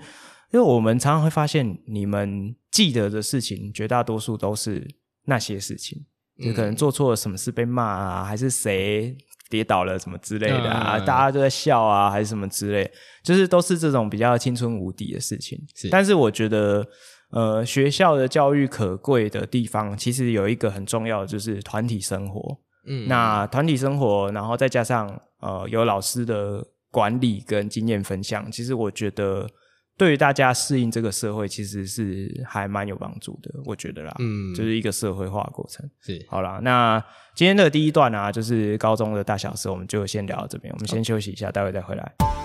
[0.51, 4.85] 因为我们常常会发现你们记得的事情，绝大多数都是
[5.27, 6.05] 那些事情，
[6.45, 9.17] 就可能做错了什么事被骂啊，还是谁
[9.49, 12.91] 跌倒了什么之类的啊，大家都在笑啊，还是什么之类，
[13.23, 15.57] 就是都是这种比较青春无敌的事情。
[15.77, 16.85] 是，但是我觉得，
[17.31, 22.59] 呃，学校的教育可贵的地方，其实有一个很重要的，就是团体生活。
[22.87, 25.09] 嗯，那团体生活，然后再加上
[25.41, 29.49] 呃有老师的管理跟经验分享，其实我觉得
[29.97, 35.89] 对于大家适应这个社会，其实是还蛮有帮助的，我觉得啦，嗯，就是一个社会化过程。
[36.01, 37.03] 是，好啦，那
[37.35, 42.44] 今天的第一段啊，就是高中的大小事，我们就先聊到这边，我们先休息一下，待会再回来。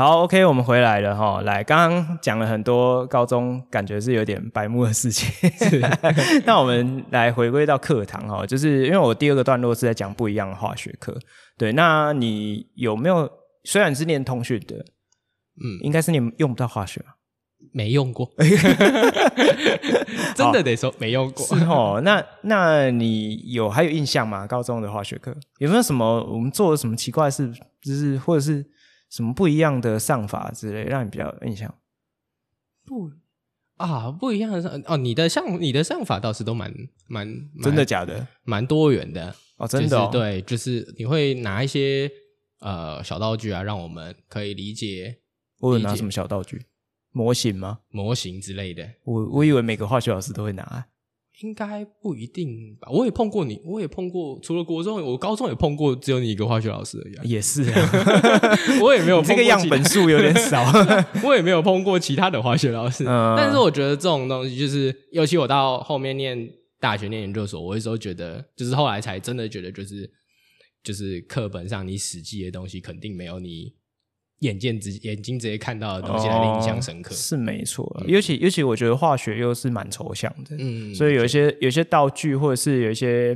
[0.00, 1.42] 好，OK，我们回来了哈。
[1.42, 5.30] 来，刚刚讲了很多高中感觉是有点白目的事情，
[6.46, 11.14] 那我们来回归到课堂哈，就是因为我第二个段落是在讲不一样的化学课。
[11.58, 13.30] 对，那你有没有
[13.64, 17.04] 虽然是念通讯的，嗯，应该是你用不到化学，
[17.70, 18.26] 没用过，
[20.34, 21.44] 真的得说没用过。
[21.44, 24.46] 是哦，那那你有还有印象吗？
[24.46, 28.64] 高中的化学课有没有什么我们做了什么奇怪的事，就是或者是？
[29.10, 31.74] 什么不一样的上法之类，让你比较有印象？
[32.86, 33.10] 不
[33.76, 36.72] 啊，不一样的上哦，你的上你的上法倒是都蛮
[37.08, 37.26] 蛮
[37.62, 42.10] 真的假的，蛮多元的哦，真的、哦就是、对，就是你会拿一些
[42.60, 45.18] 呃小道具啊，让我们可以理解。
[45.58, 46.66] 我有拿什么小道具？
[47.12, 47.80] 模型吗？
[47.88, 48.88] 模型之类的。
[49.04, 50.86] 我我以为每个化学老师都会拿。
[51.40, 52.88] 应该不一定吧？
[52.90, 57.22] 我也碰过你，我也碰过，除了国中，我高中也碰过，只有你一个化学老师而已啊。
[57.24, 57.90] 也是啊，
[58.82, 59.36] 我也没有碰过。
[59.36, 60.62] 这个样本数有点少，
[61.24, 63.04] 我也没有碰过其他的化学老师。
[63.06, 66.48] 嗯，但是我觉得这种东西，就是尤其我到后面念
[66.78, 70.10] 大学、念研究所，我有时候觉得，就是后来才真的觉得，就是
[70.84, 73.72] 就是课本上你死记的东西，肯定没有你。
[74.40, 78.08] 眼见直眼睛直接看到的东西来印象深刻，哦、是没错、嗯。
[78.08, 83.34] 尤其尤其我觉得化学又是蛮抽象的，嗯，所以有一些有一些道具或者是有一些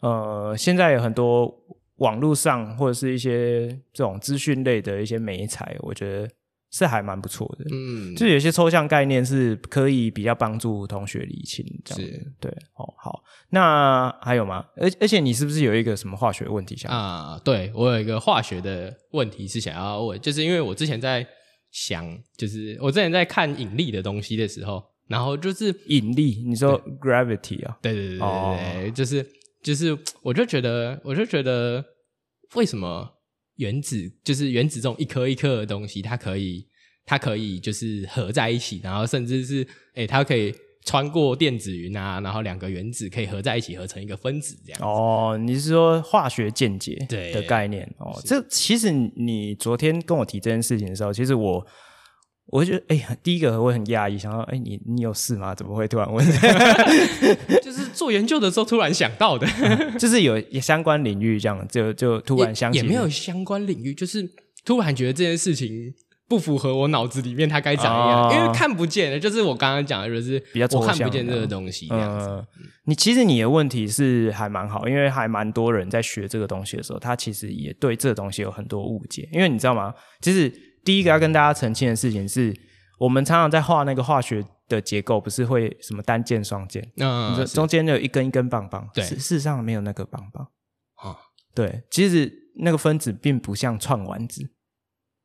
[0.00, 1.52] 呃，现在有很多
[1.96, 6.28] 网络上或者是一些这种资讯类的一些媒材，我觉得。
[6.76, 14.62] 是还蛮不错的，嗯，就是有些抽象概念是可以比较帮助同学理清，这样子，对，哦，好，那还有吗？
[14.76, 17.40] 而而且你是不是有一个什么化学问题想啊？
[17.42, 21.26] 对，我有一个化学的问题是想要问，就是因为我之前在
[21.70, 27.78] 想，就是我之前在看引力的东西的时候，然后就是引力，你说 gravity 啊？
[27.80, 29.26] 对对对对对，哦，就是
[29.62, 31.82] 就是，我就觉得，我就觉得
[32.54, 33.15] 为什么？
[33.56, 36.66] 原子就是原子这种一颗一颗的东西，它可以，
[37.04, 39.62] 它可以就是合在一起，然后甚至是，
[39.94, 44.80] 诶、欸，它可以穿过电子云啊，然后两个原子可以合在一起，合成一个分子这样。
[44.82, 47.84] 哦，你是说化学键结对的概念？
[47.98, 51.66] 哦，这其实你昨天跟我提这件事情的时候，其实我。
[52.48, 55.52] 我就觉得，哎呀，第一个我会很讶异，想说，哎，你你有事吗？
[55.52, 56.24] 怎么会突然问？
[57.60, 59.46] 就是做研究的时候突然想到的，
[59.98, 64.28] 就是有相关领域这样，就就突然想起，也没有相关领域，就是
[64.64, 65.92] 突然觉得这件事情
[66.28, 72.28] 不符合我脑子里面它该长样，哦，因为看不见的，就是我刚刚讲的，就是比较我看不见这个东西这样子。
[72.28, 72.44] 嗯，
[72.84, 79.92] 你其实你的问题是还蛮好，因为还蛮多人在学这个东西的时候，他其实也对这个东西有很多误解，因为你知道吗？
[80.20, 80.52] 其实。
[80.86, 82.54] 第一个要跟大家澄清的事情是，
[82.98, 86.82] 我们常常在画那个化学的结构，不是会什么单键、双键？
[86.96, 90.46] 嗯，你说中间有一根一根棒棒，对，事实上没有那个棒棒。
[90.96, 91.16] 啊，
[91.54, 94.50] 对，其实那个分子并不像串丸子，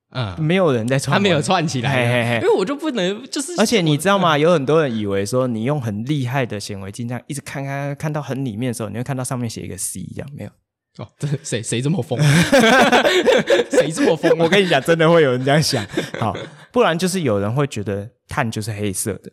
[0.09, 3.53] 嗯，没有人在串，它没有串起来，嘿嘿嘿，因为我就不能就是。
[3.57, 4.37] 而且你知道吗？
[4.37, 10.51] 有很多人以为说，你用很厉害的显微镜这样一直看看看到很里面的时候，你会看到上面写一个 C 一样，没有。
[10.97, 12.19] 哦，这谁谁这么疯？
[13.71, 14.29] 谁这么疯？
[14.37, 15.85] 我跟你讲，真的会有人这样想。
[16.19, 16.35] 好，
[16.71, 19.31] 不然就是有人会觉得碳就是黑色的，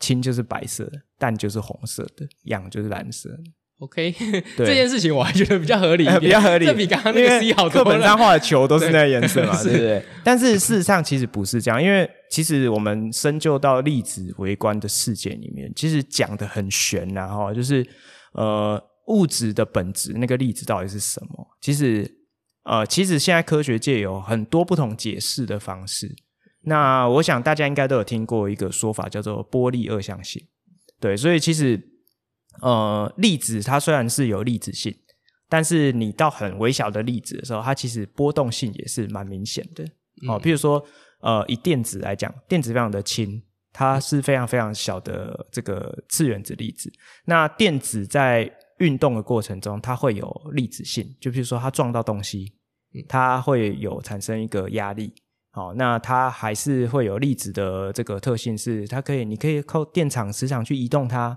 [0.00, 3.38] 氢就是白色的，氮就是红色的，氧就是蓝色的。
[3.80, 4.12] OK，
[4.56, 6.66] 对这件事情我还觉得比较合理一点， 比较合理。
[6.66, 7.84] 这比刚刚那个 C 好多了。
[7.84, 10.04] 课本上画的球都是那个颜色嘛， 对不对？
[10.22, 17.86] 但是事实上其实不是这样，因为其实我们深究到粒子微观的世界里面，其实讲的很玄呐，哈，就是
[18.32, 18.82] 呃。
[19.08, 21.48] 物质的本质，那个粒子到底是什么？
[21.60, 22.08] 其实，
[22.64, 26.14] 呃，其实现在科学界有很多不同解释的方式。
[26.62, 30.44] 那我想大家应该都有听过一个说法，叫做波粒二象性。
[31.00, 31.80] 对，所以其实，
[32.60, 34.94] 呃，粒子它虽然是有粒子性，
[35.48, 39.84] 但是你到很微小的粒子的时候，它其实波动性也是蛮明显的。
[40.28, 40.84] 哦，譬如说，
[41.20, 43.40] 呃，以电子来讲，电子非常的轻，
[43.72, 46.92] 它是非常非常小的这个次原子粒子。
[47.24, 52.52] 那电子在运动的过程中，它会有粒子性，就比如说它撞到东西，
[53.08, 55.12] 它会有产生一个压力。
[55.50, 61.36] 好，那它还是会有粒子的这个特性，是它可以，你可以靠电场、磁场去移动它，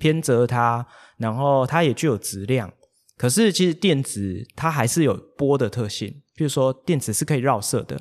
[0.00, 0.84] 偏折它，
[1.18, 2.72] 然后它也具有质量。
[3.16, 8.00] 可是其实电子它还是有波的特性，比如说电子是可以绕射的，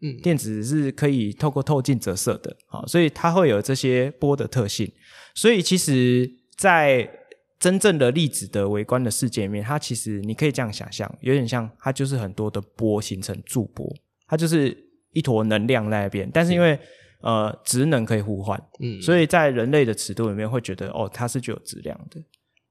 [0.00, 4.90] 嗯，电子是可以透过透镜折射的，好，所以它会有这些波的特性。
[5.34, 7.08] 所以其实，在
[7.60, 13.86] 真正的粒子的微观的世界里面，它其实你可以这样想象，有点像它就是很多的波形成驻波，
[14.26, 14.74] 它就是
[15.12, 16.28] 一坨能量在那边。
[16.32, 16.78] 但是因为
[17.20, 22.18] 呃职能可以互换，嗯，所以在人类的尺度里面会觉得哦，它是具有质量的，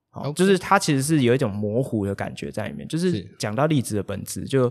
[0.10, 2.88] 好.就是它其实是有一种模糊的感觉在里面。
[2.88, 4.68] 就是讲到粒子的本质，就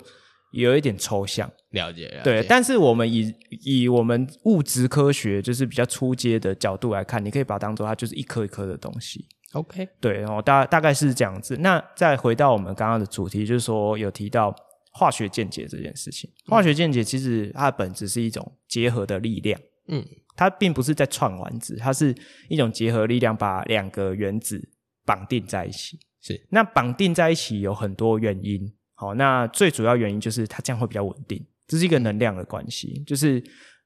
[0.51, 1.49] 有一点抽象。
[1.71, 2.23] 了解，了解。
[2.25, 3.33] 对，但是我们以
[3.65, 9.25] 以我们物质科学就是比较初阶的角度来看，你可以把它当做它就是一颗一颗的东西。
[9.53, 11.57] OK，对，然后大大概是这样子。
[11.57, 14.55] 那再回到我们刚刚的主题，就是说有提到
[14.93, 16.31] 化学键结这件事情。
[16.47, 20.05] 化学键结其实它的本质是一种结合的力量，嗯，
[20.37, 22.15] 它并不是在串丸子，它是
[22.49, 24.69] 一种结合力量，把两个原子
[25.07, 25.99] 绑定在一起。
[26.21, 28.71] 是，那绑定在一起有很多原因。
[28.95, 33.03] 好，那最主要原因就是它这样会比较稳定，这是一个能量的关系。
[33.07, 33.43] 就是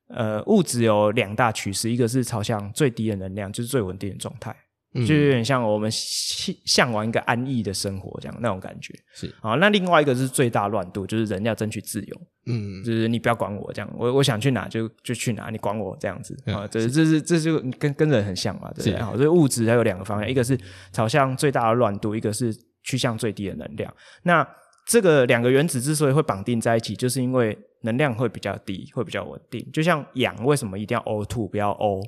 [0.09, 4.57] 呃，物质有两大趋势，一个是朝向最低的能量，就是最稳定的状态。
[4.94, 8.94] 嗯、就有点像我们向往一个安逸的生活这样那种感觉。
[9.14, 12.20] 是啊，那另外一个是最大乱度，就是人要争取自由。
[12.46, 16.66] 嗯，就是你不要管我这样，我我想去哪就就去哪，你管我这样子啊？
[16.68, 19.00] 这这是这就跟跟人很像嘛，对不对？
[19.00, 20.59] 好，所以物质它有两个方向，一个是
[20.92, 22.52] 朝向最大的乱度，一个是
[22.83, 23.94] 趋向最低的能量。
[24.24, 24.46] 那
[24.85, 29.64] 这个两个原子之所以会绑定在一起，就是因为能量会比较低，会比较稳定。
[29.72, 32.00] 就像氧为什么一定要 o to 不要 O？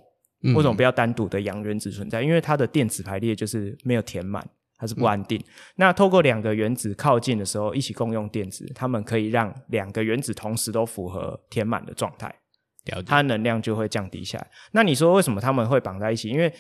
[0.53, 2.23] 为什么不要单独的氧原子存在？
[2.23, 5.39] 因为它的电子排列就是没有填满，它是不安定。
[5.39, 5.45] 嗯、
[5.77, 12.35] 那透过两个原子靠近的时候，一起共用电子，它们可以让两个原子同时都符合填满的状态，
[13.07, 14.51] 它的能量就会降低下来。
[14.73, 16.29] 那你说为什么它们会绑在一起？
[16.29, 16.53] 因为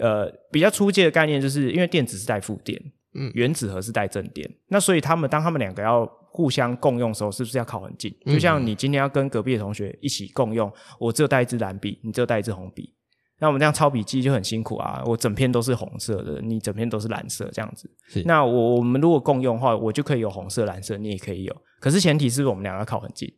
[0.00, 2.80] 呃，比较初阶的概念就是因为电子是带负电，
[3.14, 4.48] 嗯，原子核是带正电。
[4.68, 8.16] 那所以他们当他们两个要互相共用的时候，是不是要靠很近？
[8.24, 12.94] 就像你今天要跟隔壁的同学一起共用，我只有带一支蓝笔，你只有带一支红笔。
[13.40, 15.02] 那我们这样抄笔记就很辛苦啊！
[15.06, 17.90] 我整篇都是红色的，你整篇都是蓝色，这样子。
[18.06, 18.22] 是。
[18.24, 21.56] 那我我们如果共用的话，我就可以有红色、蓝色，你也可以有。
[21.80, 23.32] 可是前提是我们两个靠很近。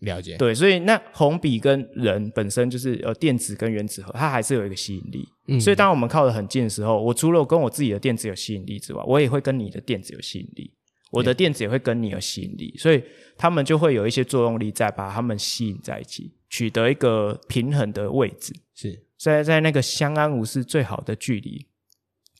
[0.00, 0.36] 了解。
[0.38, 5.28] 对，所以那红笔跟人本身就是呃电子跟原子核，它还是有一个吸引力。
[5.48, 5.60] 嗯。
[5.60, 10.72] 所以当我们靠得很近的时候，我除了跟我自己的电子有吸引力之外，我也会跟你的电子有吸引力。
[11.10, 13.04] 我的电子也会跟你有吸引力，所以
[13.36, 18.54] 他们就会有一些作用力在把他们吸引在一起，取得一个平衡的位置。
[18.74, 18.98] 是。
[19.22, 21.66] 在在那个相安无事最好的距离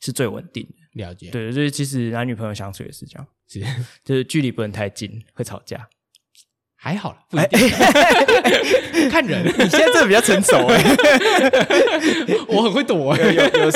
[0.01, 1.29] 是最稳定的，了解。
[1.29, 3.61] 对，就是其实男女朋友相处也是这样， 是
[4.03, 5.87] 就是距离不能太近，会吵架。
[6.75, 7.69] 还好了， 不一定。
[9.09, 10.83] 看人，你现在比较成熟哎，
[12.49, 13.71] 我很会躲，有有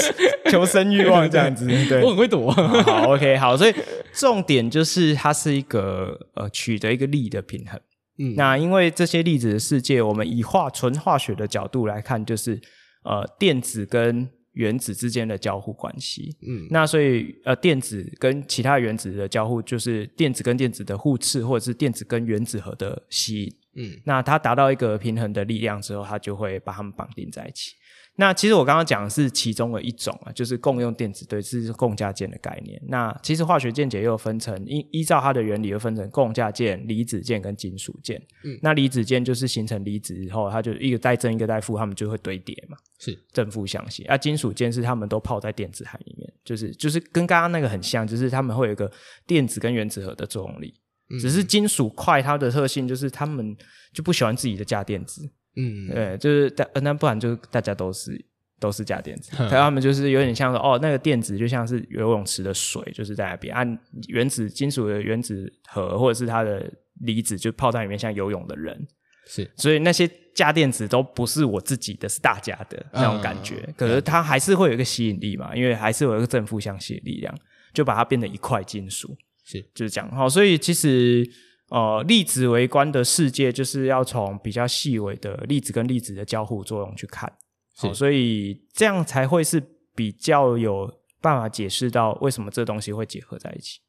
[0.52, 2.52] 求生欲望这样子，对，我很会躲。
[2.52, 3.74] 好，OK，好，所以
[4.12, 7.80] 重点就是它是一个呃取得一个力的平衡。
[8.18, 12.60] 嗯，那因为这些粒子的世界，我们以化纯化学的角度来看，就是。
[13.08, 27.76] 呃，电子跟原子之间的交互关系，嗯，那所以呃，电子跟其他原子的交互，就是电子跟电子的互斥，或者是电子跟原子核的吸引，嗯，那它达到一个平衡的力量之后，它就会把它们绑定在一起。
[28.20, 32.82] 那其实我刚刚讲的是其中的一种啊，就是共用电子，对，是共价键的概念。
[32.88, 38.20] 那其实化学键解又分成依依照它的原理，又分成共价键、离子键跟金属键。
[38.44, 44.04] 嗯，那离子键就是形成离子以后，它就一个带正一个带负，它们就会堆叠嘛，是正负相吸。
[44.06, 48.92] 啊，金属键是它们都泡在电子海里面，就是就是跟刚刚那个很像，就是它们会有一个
[49.28, 50.74] 电子跟原子核的作用力。
[51.12, 53.56] 嗯，只是金属块它的特性就是它们
[53.94, 55.30] 就不喜欢自己的价电子。
[55.58, 58.24] 嗯，对，就是大，那不然就大家都是
[58.60, 68.88] 都是价电子，可他们就是有点像说，哦，那个电子就像是游泳池的水，就是在那边，按、啊、原子金属的原子核或者是它的离子就泡在里面，像游泳的人，
[69.26, 77.36] 是，所以那些价电子都不是我自己的，是大家的那种感觉，嗯、可是它还是会有一个吸引力嘛，因为还是有一个正负相吸引力量，
[77.74, 81.28] 就把它变成一块金属，是，就是这样，好，所以其实。
[81.70, 87.32] 呃，粒子微观的世界就是要从比较细微的粒子跟粒子的交互作用去看，
[87.76, 89.62] 好，所以这样才会是
[89.96, 93.80] 比较有办法解释到为什么这东西会结合在一起。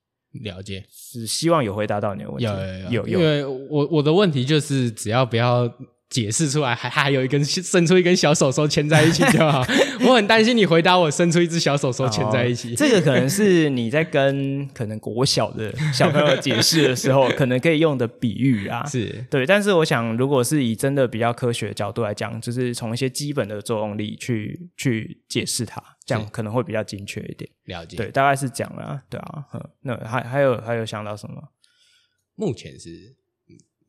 [0.45, 2.45] 了解，是希望有回答到你的问题。
[2.45, 5.73] 有有有，有，因为我我的问题就是只要不要。
[6.11, 9.63] 解释出来，还还有一根伸出一根小手手牵在一起就好。
[10.09, 12.71] 我很担心你回答我伸出一只小手手牵在一起。
[12.71, 18.85] 哦，这个可能是你在跟可能国小的小朋友解释的时候， 可能可以用的比喻啊。
[18.87, 27.51] 是对，但是我想，如果是以真的比较科学的角度来讲，就是从一些基本的作用力去去解释它，这样可能会比较精确一点。
[27.67, 29.03] 了解，对，大概是这样啦。
[29.11, 29.45] 对啊，
[29.83, 31.35] 那还还有还有想到什么？
[32.35, 33.18] 目前是。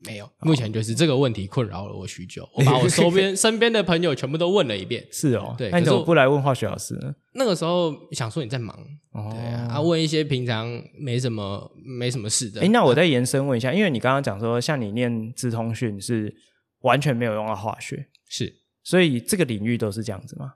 [0.02, 2.48] 没有，目前就是这个问题困扰了我许久。
[2.54, 5.06] 我把我周边身边的朋友全部都问了一遍。
[5.12, 5.68] 是哦，对。
[5.70, 7.14] 那你怎么不来问化学老师呢？
[7.34, 8.74] 那个时候想说你在忙，
[9.12, 12.62] 哦、对啊，啊，问一些平常没什么没什么事的。
[12.62, 16.34] 哎，那我再延伸问一下，因为你刚刚讲说，像你念资通讯是
[16.80, 20.54] 完全没有用到化学，是，所以这个领域都是这样子吗？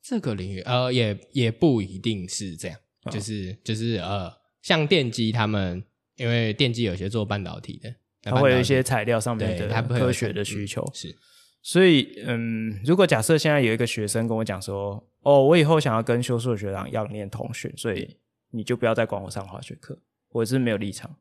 [0.00, 4.30] 这个领域呃，也也不一定是这样，哦、就是就是呃，
[4.62, 5.82] 像电机他们，
[6.14, 7.92] 因为电机有些做半导体的。
[8.24, 11.16] 它会有一些材料上面的科学的需求，嗯、是，
[11.62, 18.16] 所以嗯，如果假设现在有一个学生跟我讲说，哦，我以后想要跟修硕学长一样念通讯，所以
[18.50, 19.98] 你就不要再管我上化学课，
[20.30, 21.14] 我是没有立场。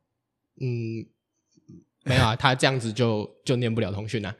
[0.61, 1.05] 嗯，
[2.05, 4.33] 没有啊， 他这样子就就念不了通讯啊，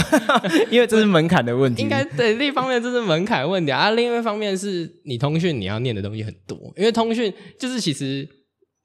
[0.70, 1.80] 因为这是门槛的问题。
[1.80, 8.28] 应该对，另一方面这是门槛问题啊，另外一方面是你通讯你要念的东西很多，因为通讯就是其实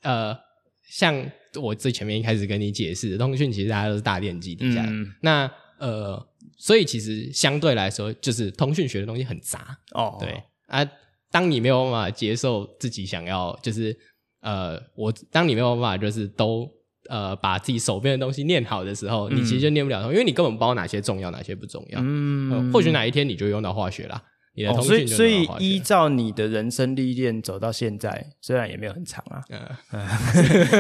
[0.04, 0.38] 呃
[0.84, 1.30] 像。
[1.56, 4.92] 我最前面一开始跟你解释通讯，其实大家都是大电机底下的。
[4.92, 6.28] 嗯、那呃，
[6.58, 9.78] 所以其实相对来说，就是通讯学的东西很杂。
[9.92, 10.86] 哦，对啊，
[11.32, 13.98] 当你没有办法接受自己想要，就是
[14.42, 16.70] 呃，我当你没有办法，就是都
[17.10, 22.00] 呃把自己手边的东西念好的时候，嗯、你其实就念不了通，因为你根本不知道哪些重要，哪些不重要。
[22.04, 24.22] 嗯、呃，或许哪一天你就用到化学啦。
[24.56, 29.44] 你的通讯、哦、所以，所以依照你的人生历练走到现在，虽然也没有很长啊，
[29.92, 30.06] 嗯，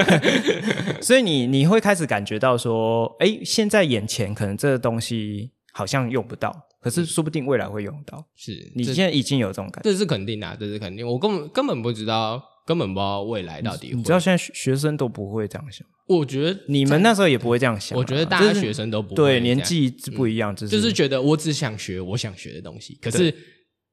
[1.01, 6.65] 所以你你会开始感觉到说，哎、欸，现在眼前可能这个东西好像用不到。
[6.81, 11.05] 可是说不定未来会用到，是你现在已经有这种感觉，这是肯定的，这是肯定。
[11.05, 13.97] 我根本根本不知道，根本不知道未来到底会。
[13.97, 15.85] 你知道现在学生都不会这样想。
[16.07, 17.97] 我觉得你们那时候也不会这样想。
[17.97, 19.15] 我觉得大家学生都不会。
[19.15, 22.97] 对，年纪不一样，就是就是觉得我只想学我想学的东西。
[23.01, 23.35] 可是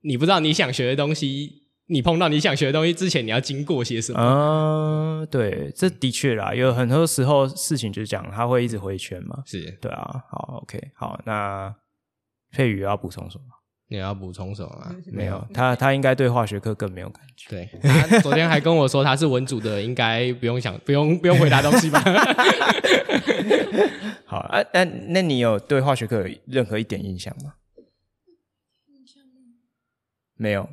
[0.06, 4.20] 你不知道你想学的东西，你碰到你想学的东西之前，你要经过些什么？
[4.20, 9.42] 嗯，对，这的确啦，有很多时候事情就是这样，它会一直回圈嘛。
[9.44, 10.22] 是对啊。
[10.30, 11.74] 好，OK，好，那
[12.52, 13.44] 佩宇要补充什么？
[13.88, 14.96] 你要补充什么吗？
[15.12, 17.50] 没有，他他应该对化学课更没有感觉。
[17.50, 22.02] 对， 他昨天还跟我说他是文组的，应该不用想，不用不用回答东西吧？
[24.26, 27.52] 好啊，那那你有对化学课有任何一点印象吗？
[30.36, 30.68] 没有，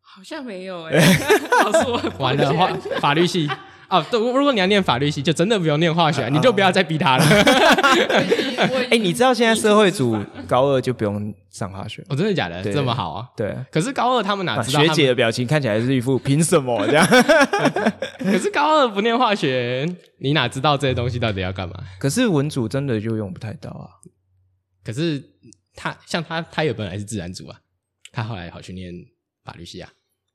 [0.00, 1.38] 好像没有哎、欸。
[1.64, 3.48] 老师，我完了，法法律系。
[3.88, 7.24] 哦，对，如果你要念法律系，就真的不用念化学，啊，你就不要再逼他了。
[7.24, 12.04] 哎、欸，你知道现在社会组高二就不用上化学？
[12.10, 12.62] 哦，真的假的？
[12.62, 13.26] 这么好啊？
[13.34, 13.56] 对。
[13.72, 14.84] 可是高二他们哪知道？
[14.84, 17.06] 学姐的表情看起来是一副凭什么这样？
[18.20, 19.88] 可是高二不念化学，
[20.18, 21.74] 你哪知道这些东西到底要干嘛？
[21.98, 23.88] 可是文组真的就用不太到啊。
[24.84, 25.22] 可是
[25.78, 27.60] 他像他，他也本来是自然组啊，
[28.10, 28.92] 他后来跑去念
[29.44, 29.88] 法律系啊。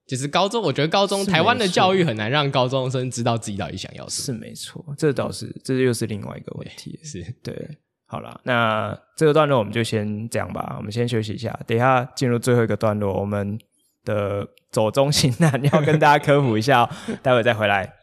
[0.08, 4.38] 其实高中，我觉得高中台湾的教育很难让高中生知道自己到底想要什么。
[4.38, 7.00] 是没错，这倒是，这又是另外一个问题。
[7.04, 13.58] 是对，好了，那这个段落我们就先这样吧，我们先休息一下，等一下进入最后一个段落，我们
[14.04, 16.90] 的走钟型男 要跟大家科普一下哦，
[17.22, 17.94] 待会再回来。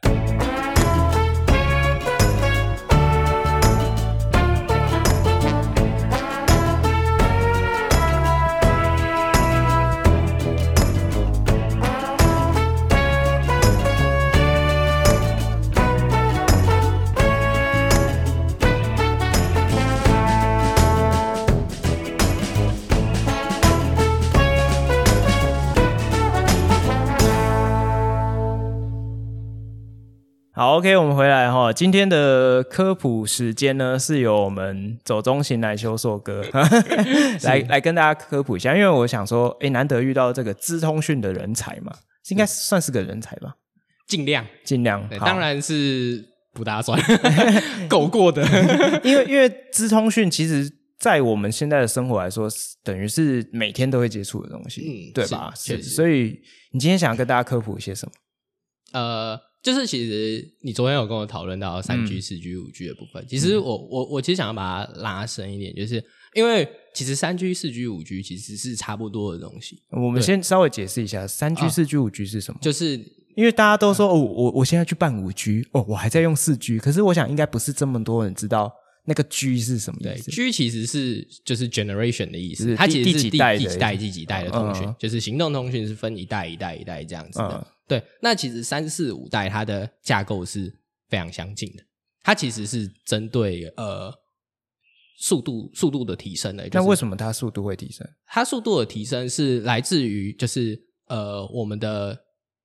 [30.60, 31.72] 好，OK，我们回来哈。
[31.72, 36.44] 今天的科普时间呢，是由我们走中型 来修硕哥
[37.44, 38.76] 来来跟大家科普一下。
[38.76, 41.90] 因为我想说，哎、欸，难得遇到这个资通讯的人才嘛，
[42.28, 43.54] 应该算是个人才吧？
[44.06, 45.08] 尽量，尽量。
[45.20, 47.00] 当然是不打算
[47.88, 48.42] 狗过的，
[49.02, 52.46] 因为因为资通讯其实，在我们现在的生活来说，
[52.84, 55.50] 等于是每天都会接触的东西，嗯，对吧？
[55.54, 56.38] 所以
[56.72, 58.12] 你今天想要跟大家科普一些什么？
[59.00, 59.40] 呃。
[59.62, 66.02] 就是其实你昨天有跟我讨论到三 G、四 G、五 G 的部分，其实我我我其实想要把它拉深一点，就是
[66.34, 69.82] 因为其实三 G、四 G、五 G 其实是差不多的东西。
[69.90, 72.58] 我们先稍微解释一下三 G、四 G、五 G 是什么？
[72.62, 72.96] 就是
[73.36, 78.72] 因为大家都说哦，我我现在去办五 G，哦，我还在用四 G，可是我想应该不是这么多人知道
[79.04, 80.30] 那个 G 是什么意思。
[80.30, 87.66] G 其实是就是 generation 的意思，它其实是第几代、第几代、第几代的通讯，就是行动通讯是分一代、一代、一代这样子的。
[87.90, 90.72] 对，那其实三四五代它的架构是
[91.08, 91.82] 非常相近的，
[92.22, 94.14] 它其实是针对呃
[95.18, 96.68] 速度速度的提升的。
[96.70, 98.06] 那为什么它速度会提升？
[98.28, 102.16] 它速度的提升是来自于就是呃我们的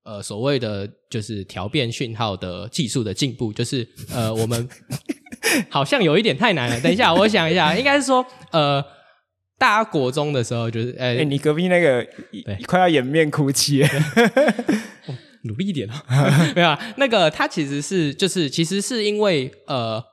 [0.03, 4.69] 呃所谓的就是调变讯号的技术的进步，就是呃我们
[5.71, 6.79] 好像有一点太难了。
[6.81, 8.85] 等一下，我想一下，应该是说呃。
[9.57, 12.05] 大家国中的时候，就是哎、欸欸，你隔壁那个
[12.67, 13.81] 快要掩面哭泣，
[15.07, 15.93] 哦，努力一点哦！
[16.55, 20.03] 没有啊，那个他其实是就是其实是因为呃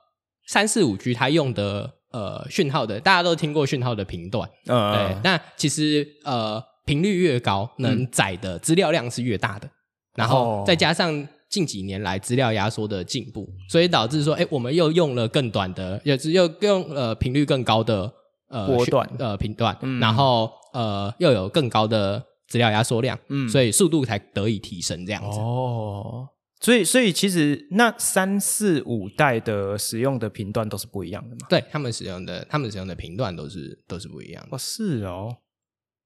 [0.47, 9.71] 三四五 G 他用的呃讯号的，大家都听过讯号的频段，嗯，对，那其实呃频率越高，能载的资料量是越大的，嗯、
[10.15, 18.09] 然后再加上近几年来资料压缩的进步，所以导致说，哎、欸，我们又用了更短的，又又用呃频率更高的。
[18.53, 25.39] 呃，波段呃频段，嗯、然后呃又有更高的资料压缩量，嗯，所以速度才得以提升这样子。
[25.39, 26.29] 哦，
[26.61, 31.47] 所以所以其实那三四五代的使用的频段都是不一样的嘛？
[31.49, 34.55] 对，他们使用的他们使用的频段都是都是不一样的。
[34.55, 35.35] 哦，是哦，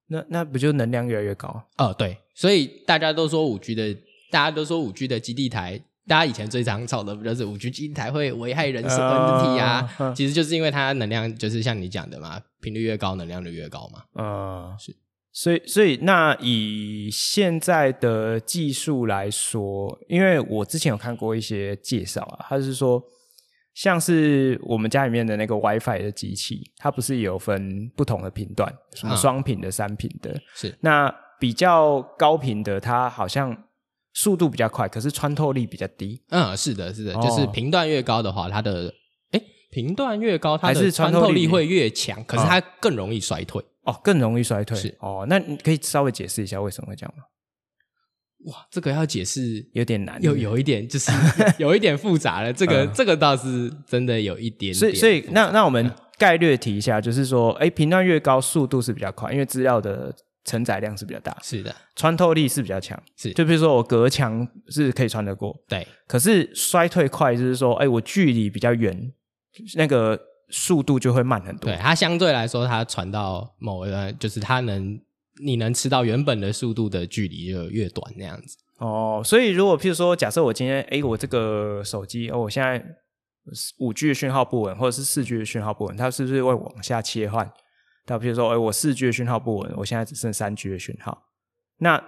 [0.06, 1.62] 那那不就能量越来越高？
[1.76, 3.94] 哦，对，所以大家都说五 G 的，
[4.30, 5.82] 大家都说五 G 的基地台。
[6.08, 9.88] 大家以前最常吵的不就是五 G 基地台会危害人身问题啊？
[9.98, 14.02] 呃、其实就是因为它能量就是像你讲的嘛，频率越高，能量就越高嘛。
[14.14, 14.96] 嗯、呃，是，
[15.32, 23.00] 所以，所以那以现在的技术来说，因为我之前有看过一些介绍啊，他是说，
[23.74, 30.74] 像是我们家里面的那个 WiFi 的机器，它不是有分不同的频段，什么双频的、三频的，是。
[30.80, 33.56] 那比较高频的，它好像
[34.18, 36.20] 速度比较快，可是穿透力比较低。
[36.30, 38.92] 嗯，是的，是的，哦、就是频段越高的话，它的
[39.30, 39.40] 哎
[39.70, 43.64] 频段越高，它的穿透力会越强，可是它更容易衰退。
[43.84, 44.76] 哦，更容易衰退。
[44.76, 47.22] 是哦，那你可以稍微解释一下为什么会这样吗？
[48.46, 51.12] 哇，这个要解释有点难，有有一点就是
[51.56, 52.52] 有一点复杂了。
[52.52, 54.74] 这个、嗯、这个倒是真的有一点点。
[54.74, 60.12] 所以所以那那我们概略提一下，就是说，哎，频段越高，速度是比较快，因为资料的
[60.48, 61.36] 承载量是比较大。
[61.42, 63.00] 是的，穿透力是比较强。
[63.16, 65.54] 是，就比如说我隔墙是可以穿得过。
[65.68, 65.86] 对。
[66.06, 69.12] 可是衰退快，就是说，哎，我距离比较远，
[69.74, 70.18] 那个。
[70.50, 71.70] 速度就会慢很多。
[71.70, 74.98] 对，它相对来说，它传到某个，就是它能
[75.44, 78.56] 你能吃到原本的速度的距离就越短那样子。
[78.78, 82.82] 哦，所以如果譬如说，假设我今天，哎，我这个手机，哦，我现在
[83.76, 87.52] 五 G 的讯号不稳，或者是四 G 的讯号不稳，它是不是会往下切换？
[88.08, 91.30] 到譬如说，哎，我四 G 的讯号不稳，我现在只剩三 G 的讯号，
[91.76, 92.02] 那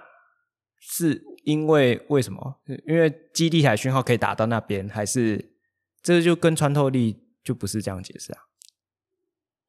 [0.79, 2.61] 是因为为什么？
[2.87, 5.53] 因为基地台讯号可以打到那边，还是
[6.01, 7.17] 这个就跟穿透力？
[7.43, 8.39] 就不是这样解释啊，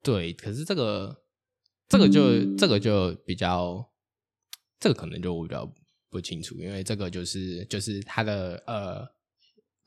[0.03, 1.23] 对，可是这个
[1.89, 3.83] 这个就、嗯、这个就比较，
[4.79, 5.67] 这个可能就我比较
[6.11, 9.03] 不清楚，因为这个就是就是它的呃，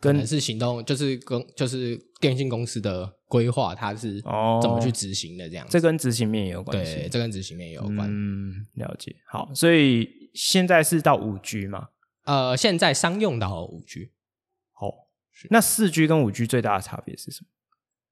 [0.00, 9.14] 可能是行动，就是跟就是电信公司的规划，它是怎么去执行的这样这跟执行面也有关系，对，这跟执行面也有关，嗯，了解。
[9.26, 11.88] 好，所以现在是到五 G 吗？
[12.24, 14.10] 呃，现在商用到五 G，
[14.72, 14.94] 好、哦，
[15.50, 17.48] 那四 G 跟五 G 最大的差别是什么？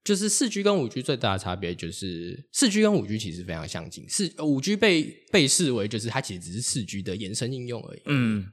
[0.05, 8.03] 就是四 G 跟五 G 最大的差别就是四 G 跟五 G 其实非常相近，四五 G 被被视为就是它其实只是四 G 的延伸应用而已。
[8.05, 8.53] 嗯，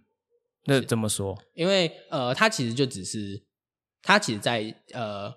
[0.65, 1.37] 那怎么说？
[1.53, 3.43] 因为呃，它其实就只是
[4.01, 5.29] 它其实在呃，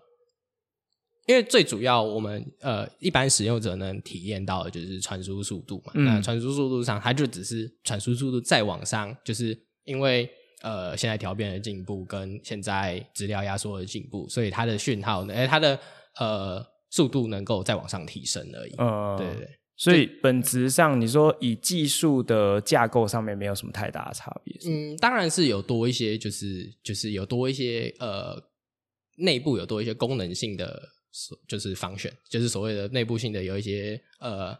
[1.26, 5.92] 因为最主要我们呃一般使用者能体验到的就是传输速度嘛。
[5.94, 10.28] 嗯、那传输速度上，它就只是传输速度再往上，就是因为
[10.62, 15.78] 呃现在调变的进步跟现在资料压缩的进步，所以它的讯号呢，哎，它的
[16.18, 18.74] 呃，速度能够再往上提升而已。
[18.78, 19.48] 嗯，对对。
[19.76, 24.56] 所以本质上，你说以技术的架构上面没有什么太大的差别。
[24.70, 28.40] 嗯，当然是有多一些，就是就是有多一些呃，
[29.16, 30.80] 内部有多一些功能性的，
[31.48, 34.56] 就是 function，就是所谓的内部性的有一些呃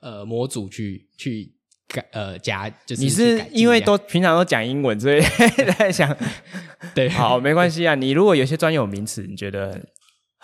[0.00, 1.54] 呃模组去去
[1.88, 2.68] 改呃加。
[2.86, 5.20] 就是你是因为都平常都讲英文，所以
[5.78, 6.16] 在想。
[6.94, 7.94] 对，好，没关系啊。
[7.94, 9.88] 你如果有些专有名词，你觉得？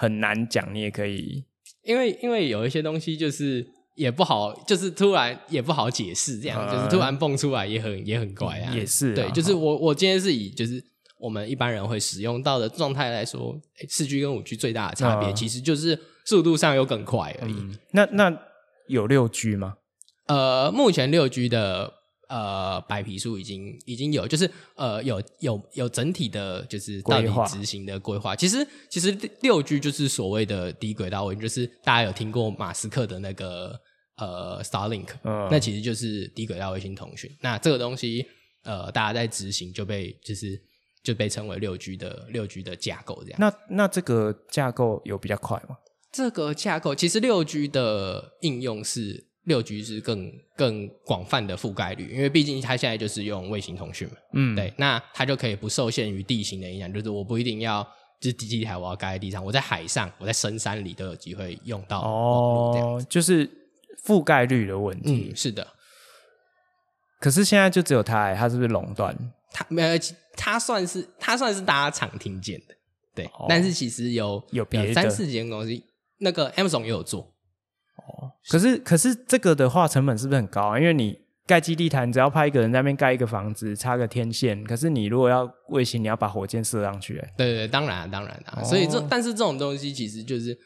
[0.01, 1.43] 很难讲，你也可以，
[1.83, 3.67] 因为因为有一些东西就是
[3.97, 8.73] 也不好，就是突然也不好解释，这样、嗯、就是突然蹦出来也很也很怪啊。
[8.73, 10.81] 也是、啊，对，就是我我今天是以就是
[11.19, 17.55] 我们一般人会使用到的状态来说，四 G 跟五 G 最大的差别其实就是速度上有更快而已。
[17.55, 18.39] 嗯、那那
[18.87, 19.77] 有六 G 吗？
[20.27, 21.95] 呃，目前六 G 的。
[22.31, 28.37] 呃，白皮书已经已经有，就是呃，有有有整体的，就是到底执行的规划。
[28.37, 29.11] 其实其实
[29.41, 33.75] 六 G 就是所谓的低轨道卫星，就是大家有听过马斯克的那个
[34.19, 37.35] 呃 Starlink，嗯，那其实就是低轨道卫星通讯。
[37.41, 38.27] 那这个东西
[38.63, 40.61] 呃，大家在执行就被就是
[41.09, 43.41] 就被称为六 G 的六 G 的架构这样。
[43.41, 45.77] 那那这个架构有比较快吗？
[46.13, 49.27] 这个架构其实六 G 的应用是。
[49.45, 57.83] 六 G 是更更广泛的覆盖率，因为毕竟它现在就是用卫星通讯嘛，嗯，对，那它就可以不受限于地形的影响，就是我不一定要
[58.21, 63.51] 就是基地台我要盖在地上，我在海上，我在深山里都有机会用到哦，就是
[64.05, 65.67] 覆盖率的问题，嗯，是的。
[67.19, 69.17] 可是现在就只有它，它是不是垄断？
[69.51, 69.89] 它没有，
[70.39, 72.75] 它算是它算是大家常听见的，
[73.15, 74.65] 对，哦，但是其实有有
[74.95, 75.83] 三四间公司，
[76.19, 77.35] 那个 Amazon 也有做。
[77.97, 80.79] 哦，可是可是这个的话成本是不是很高啊？
[80.79, 84.63] 因为你盖基地台，你只要派一个人在那边盖一个房子，插个天线。
[84.65, 87.15] 可是你如果要卫星，你要把火箭射上去。
[87.37, 88.61] 对对对，当然、啊、当然啊。
[88.63, 90.57] 哦、所以这但是这种东西其实就是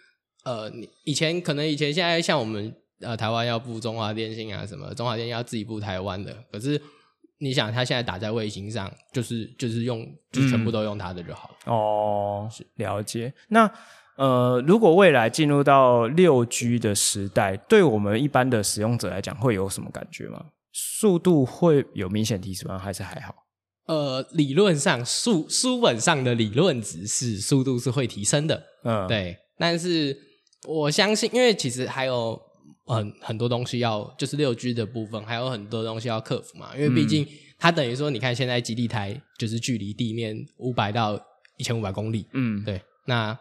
[0.45, 6.37] 呃，你以前可能以前现在像我们呃台湾要布中华电信啊什么，中华电信要自己布台湾的。
[6.53, 6.81] 可是
[7.43, 11.55] 你想，它现在打在卫星上，就是就是用就全部都用它的就好了。
[11.67, 13.71] 嗯、哦，了解那。
[14.17, 20.45] 呃，如果未来进入到六 G 的时代，对我们一般的使用者来讲，会有什么感觉吗？
[20.71, 22.79] 速度会有明显提升吗？
[22.79, 23.35] 还是还好？
[23.87, 29.37] 呃，理论上书书本上的理论值是速度是会提升的，嗯，对。
[29.57, 30.17] 但是
[30.69, 32.41] 我相信，因为其实还有
[32.93, 37.27] 很很多东西要，就是六 G 的部分还有很多东西要克服嘛，因为毕竟
[37.59, 41.19] 它等于说，你看现在基地台就是距离地面五百到
[41.57, 43.39] 一千五百公里，嗯，对，那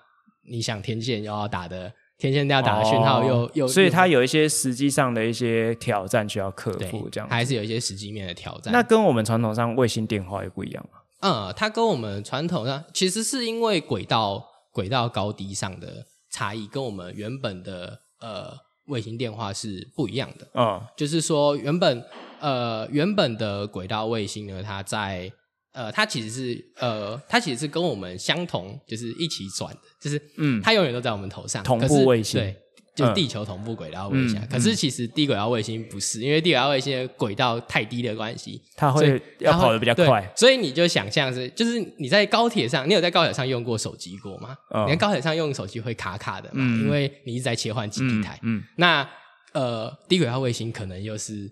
[0.50, 1.94] 你想天线又要打的。
[2.18, 8.72] 天线要打的讯号又又，又，所以它有一些实际上的一些挑战需要克服，这样还是有一些实际面的挑战。
[8.72, 11.00] 那跟我们传统上卫星电话也不一样吗？
[11.22, 18.56] 嗯，它跟我们传统上其实是因为轨道轨道高低上的差异，跟我们原本的呃
[18.92, 20.48] 卫星电话是不一样的。
[20.54, 22.06] 嗯，就是说原本
[22.40, 25.32] 呃原本的轨道卫星呢，它在。
[25.74, 32.58] 呃，它其实是呃，它其实是跟我们相同，就是一起转的，就是嗯，它永远都在我们头上，同步卫星，对，
[32.96, 34.40] 就是地球同步轨道卫星。
[34.40, 44.56] 嗯、可是其实低轨道卫星不是，因为低轨道卫星的轨道太低的关系，它会要跑得比较快，所以你就想象是，就是你在高铁上，你有在高铁上用过手机过吗？
[44.74, 48.40] 嗯、你在高铁上用手机会卡卡的嘛，嗯、因为你一直在切换基地台。
[48.44, 49.10] 嗯，嗯那
[49.54, 51.52] 呃，低轨道卫星可能又是。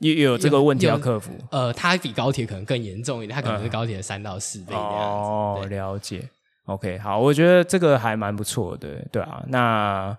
[0.00, 5.30] 又有这个问题要克服，呃，它比高铁可能更严重一点，它可能是高铁的三到四倍这样子。
[5.30, 6.28] 哦，对了解。
[6.66, 9.42] OK，好，我觉得这个还蛮不错的，对啊。
[9.48, 10.14] 那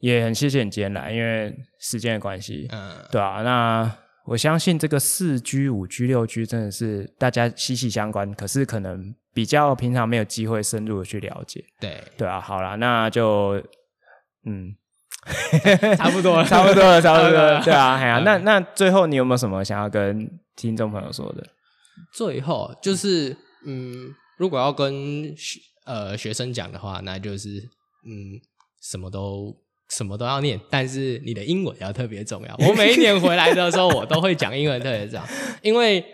[0.00, 3.42] 也很谢谢你今天来，因为时间的关系，嗯，对啊。
[3.42, 3.90] 那
[4.26, 11.64] 我相信这个四 G、五 G、六 G 真的是大家息息相关，可是可能比较平常没有机会深入的去了解。
[11.80, 12.40] 对，对啊。
[12.40, 13.62] 好了，那就
[14.44, 14.74] 嗯。
[15.98, 17.62] 差不多了，差不多了，差不多了。
[17.62, 21.46] 对啊，哎呀、啊，那那最后你有没有什么想要跟听众朋友说的？
[22.14, 23.36] 最后就是，
[23.66, 27.58] 嗯，如果要跟学呃学生讲的话，那就是，
[28.06, 28.40] 嗯，
[28.80, 29.54] 什么都
[29.90, 32.56] 什么都要念，但是你的英文要特别重要。
[32.66, 35.26] 我每一年回来的时候，我都会讲英文特别重要，
[35.62, 36.04] 因为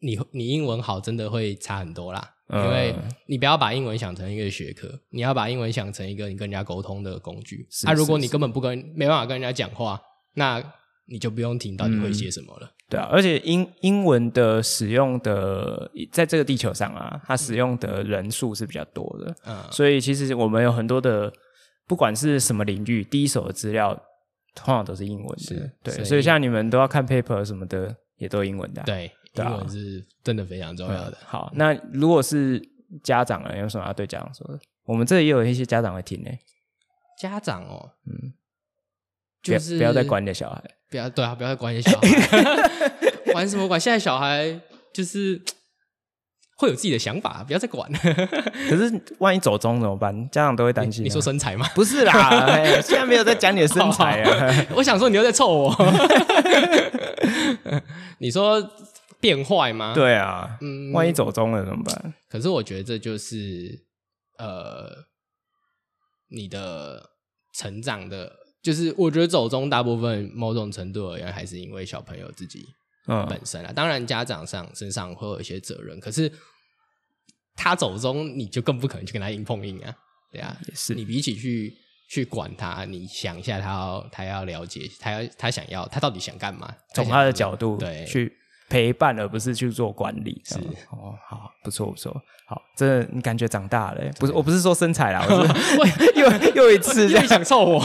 [0.00, 2.34] 你你英文好，真的会差很多啦。
[2.50, 2.94] 因为
[3.26, 7.68] 你不要把英文想成一个学科，你要把英文想成一个你跟人家沟通的工具。
[7.84, 10.00] 那、啊、如果你根本不跟没办法跟人家讲话，
[10.32, 10.58] 那
[11.04, 12.66] 你就不用听到底会写什么了。
[12.66, 19.36] 嗯、对啊，而且英英文的使用的在这个地球上啊，它使用的人数是比较多的。
[19.44, 21.30] 嗯，所以其实我们有很多的，
[21.88, 23.92] 不管是什么领域，第一手的资料
[24.54, 25.42] 通常都是英文的。
[25.42, 28.84] 是对，所以，所以像你们都要看 paper 什么的，也都英文的、啊。
[28.84, 29.10] 对。
[29.34, 31.16] 英文是真的非常重要的。
[31.24, 32.60] 好，那如果是
[33.04, 34.58] 家长呢，有什么要对家长说的？
[34.84, 36.30] 我们这里也有一些家长会听呢。
[37.20, 38.32] 家长哦，嗯，
[39.40, 43.78] 就是不要再管你的小孩，不要对啊，不要再管你的小孩， 管什么管？
[43.78, 44.60] 现在小孩
[44.92, 45.40] 就是
[46.58, 47.90] 会有自己的想法，不要再管。
[48.68, 50.14] 可是万一走中怎么办？
[50.30, 51.02] 家长都会担心。
[51.02, 51.66] 你说身材吗？
[51.74, 52.46] 不是啦，
[52.82, 54.66] 现在没有在讲你的身材啊。
[54.74, 55.74] 我想说，你又在凑我。
[58.18, 58.70] 你说。
[59.20, 59.94] 变坏吗？
[59.96, 62.14] 对啊，嗯，万一走中了怎么办？
[62.30, 63.84] 可是我觉得这就是
[64.38, 64.92] 呃，
[66.28, 67.10] 你的
[67.52, 68.32] 成长的，
[68.62, 72.64] 就是我觉得走中大部分某种程度而言还是因为小朋友自己
[73.28, 73.70] 本身啊。
[73.70, 76.30] 嗯、当然家长上身上会有一些责任，可是
[77.56, 79.94] 他走中你就更不可能去跟他硬碰硬啊，
[80.32, 80.94] 对啊，也是。
[80.94, 81.74] 你比起去
[82.10, 86.72] 去管他，你想一下他要他要了解他要他想要他到底想干嘛？
[86.94, 88.32] 从他的角度对去。
[88.70, 90.42] 陪伴，而不是去做管理。
[90.44, 90.56] 是
[90.90, 92.12] 哦，好，不错不错，
[92.46, 94.10] 好，真的你感觉长大了。
[94.20, 96.12] 不是，我不是说身材啦，我是
[96.54, 97.80] 又又一次又想凑我。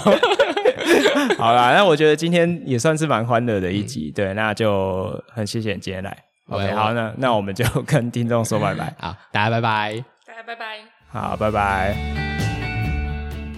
[1.37, 4.11] 好啦，那我觉得今天也算是蛮欢乐的一集。
[4.11, 6.15] 对，那就很谢谢你今天来。
[6.49, 8.93] OK，好，那那我们就跟听众说拜拜。
[8.99, 10.03] 好，大家拜拜。
[10.25, 10.79] 大家拜拜。
[11.07, 11.95] 好，拜拜。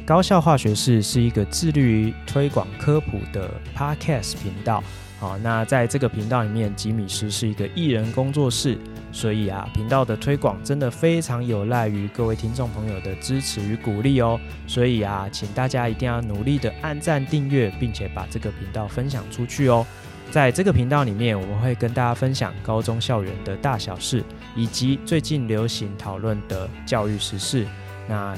[0.06, 4.84] 高校化学室是一个致力于推广科普的 Podcast 频道。
[5.20, 8.78] 好，那在这个频道里面，吉米师是一个艺人工作室，
[9.16, 14.38] 所以啊，频道的推广真的非常有赖于各位听众朋友的支持与鼓励哦。
[14.68, 19.88] 所以啊，请大家一定要努力的按赞、订阅，并且把这个频道分享出去哦。
[20.32, 24.22] 在这个频道里面，我们会跟大家分享高中校园的大小事，
[24.54, 27.66] 以及最近流行讨论的教育时事。
[28.10, 28.36] 那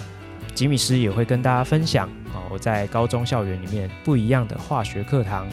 [0.54, 5.48] 吉米斯也会跟大家分享啊，我在高中校园里面不一样的化学课堂。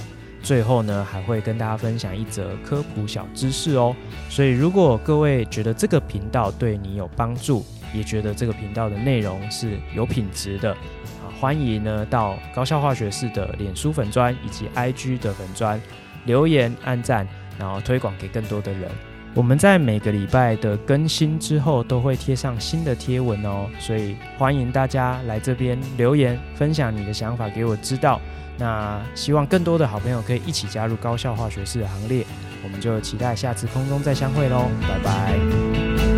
[0.44, 3.96] 最后呢，还会跟大家分享一则科普小知识哦。
[4.28, 7.64] 所以，如果各位觉得这个频道对你有帮助，
[7.94, 15.80] 也觉得这个频道的内容是有品质的，啊，欢迎呢到高效化学式的脸书粉专以及 IG 的粉专
[16.26, 17.26] 留言、按赞，
[17.58, 18.90] 然后推广给更多的人。
[19.34, 23.66] 我们在每个礼拜的更新之后，都会贴上新的贴文哦。
[23.80, 28.20] 所以，欢迎大家来这边留言，分享你的想法给我知道。
[28.56, 32.24] 那希望更多的好朋友可以一起加入高效化学式的行列，
[32.62, 36.13] 我们就期待下次空中再相会喽，拜拜。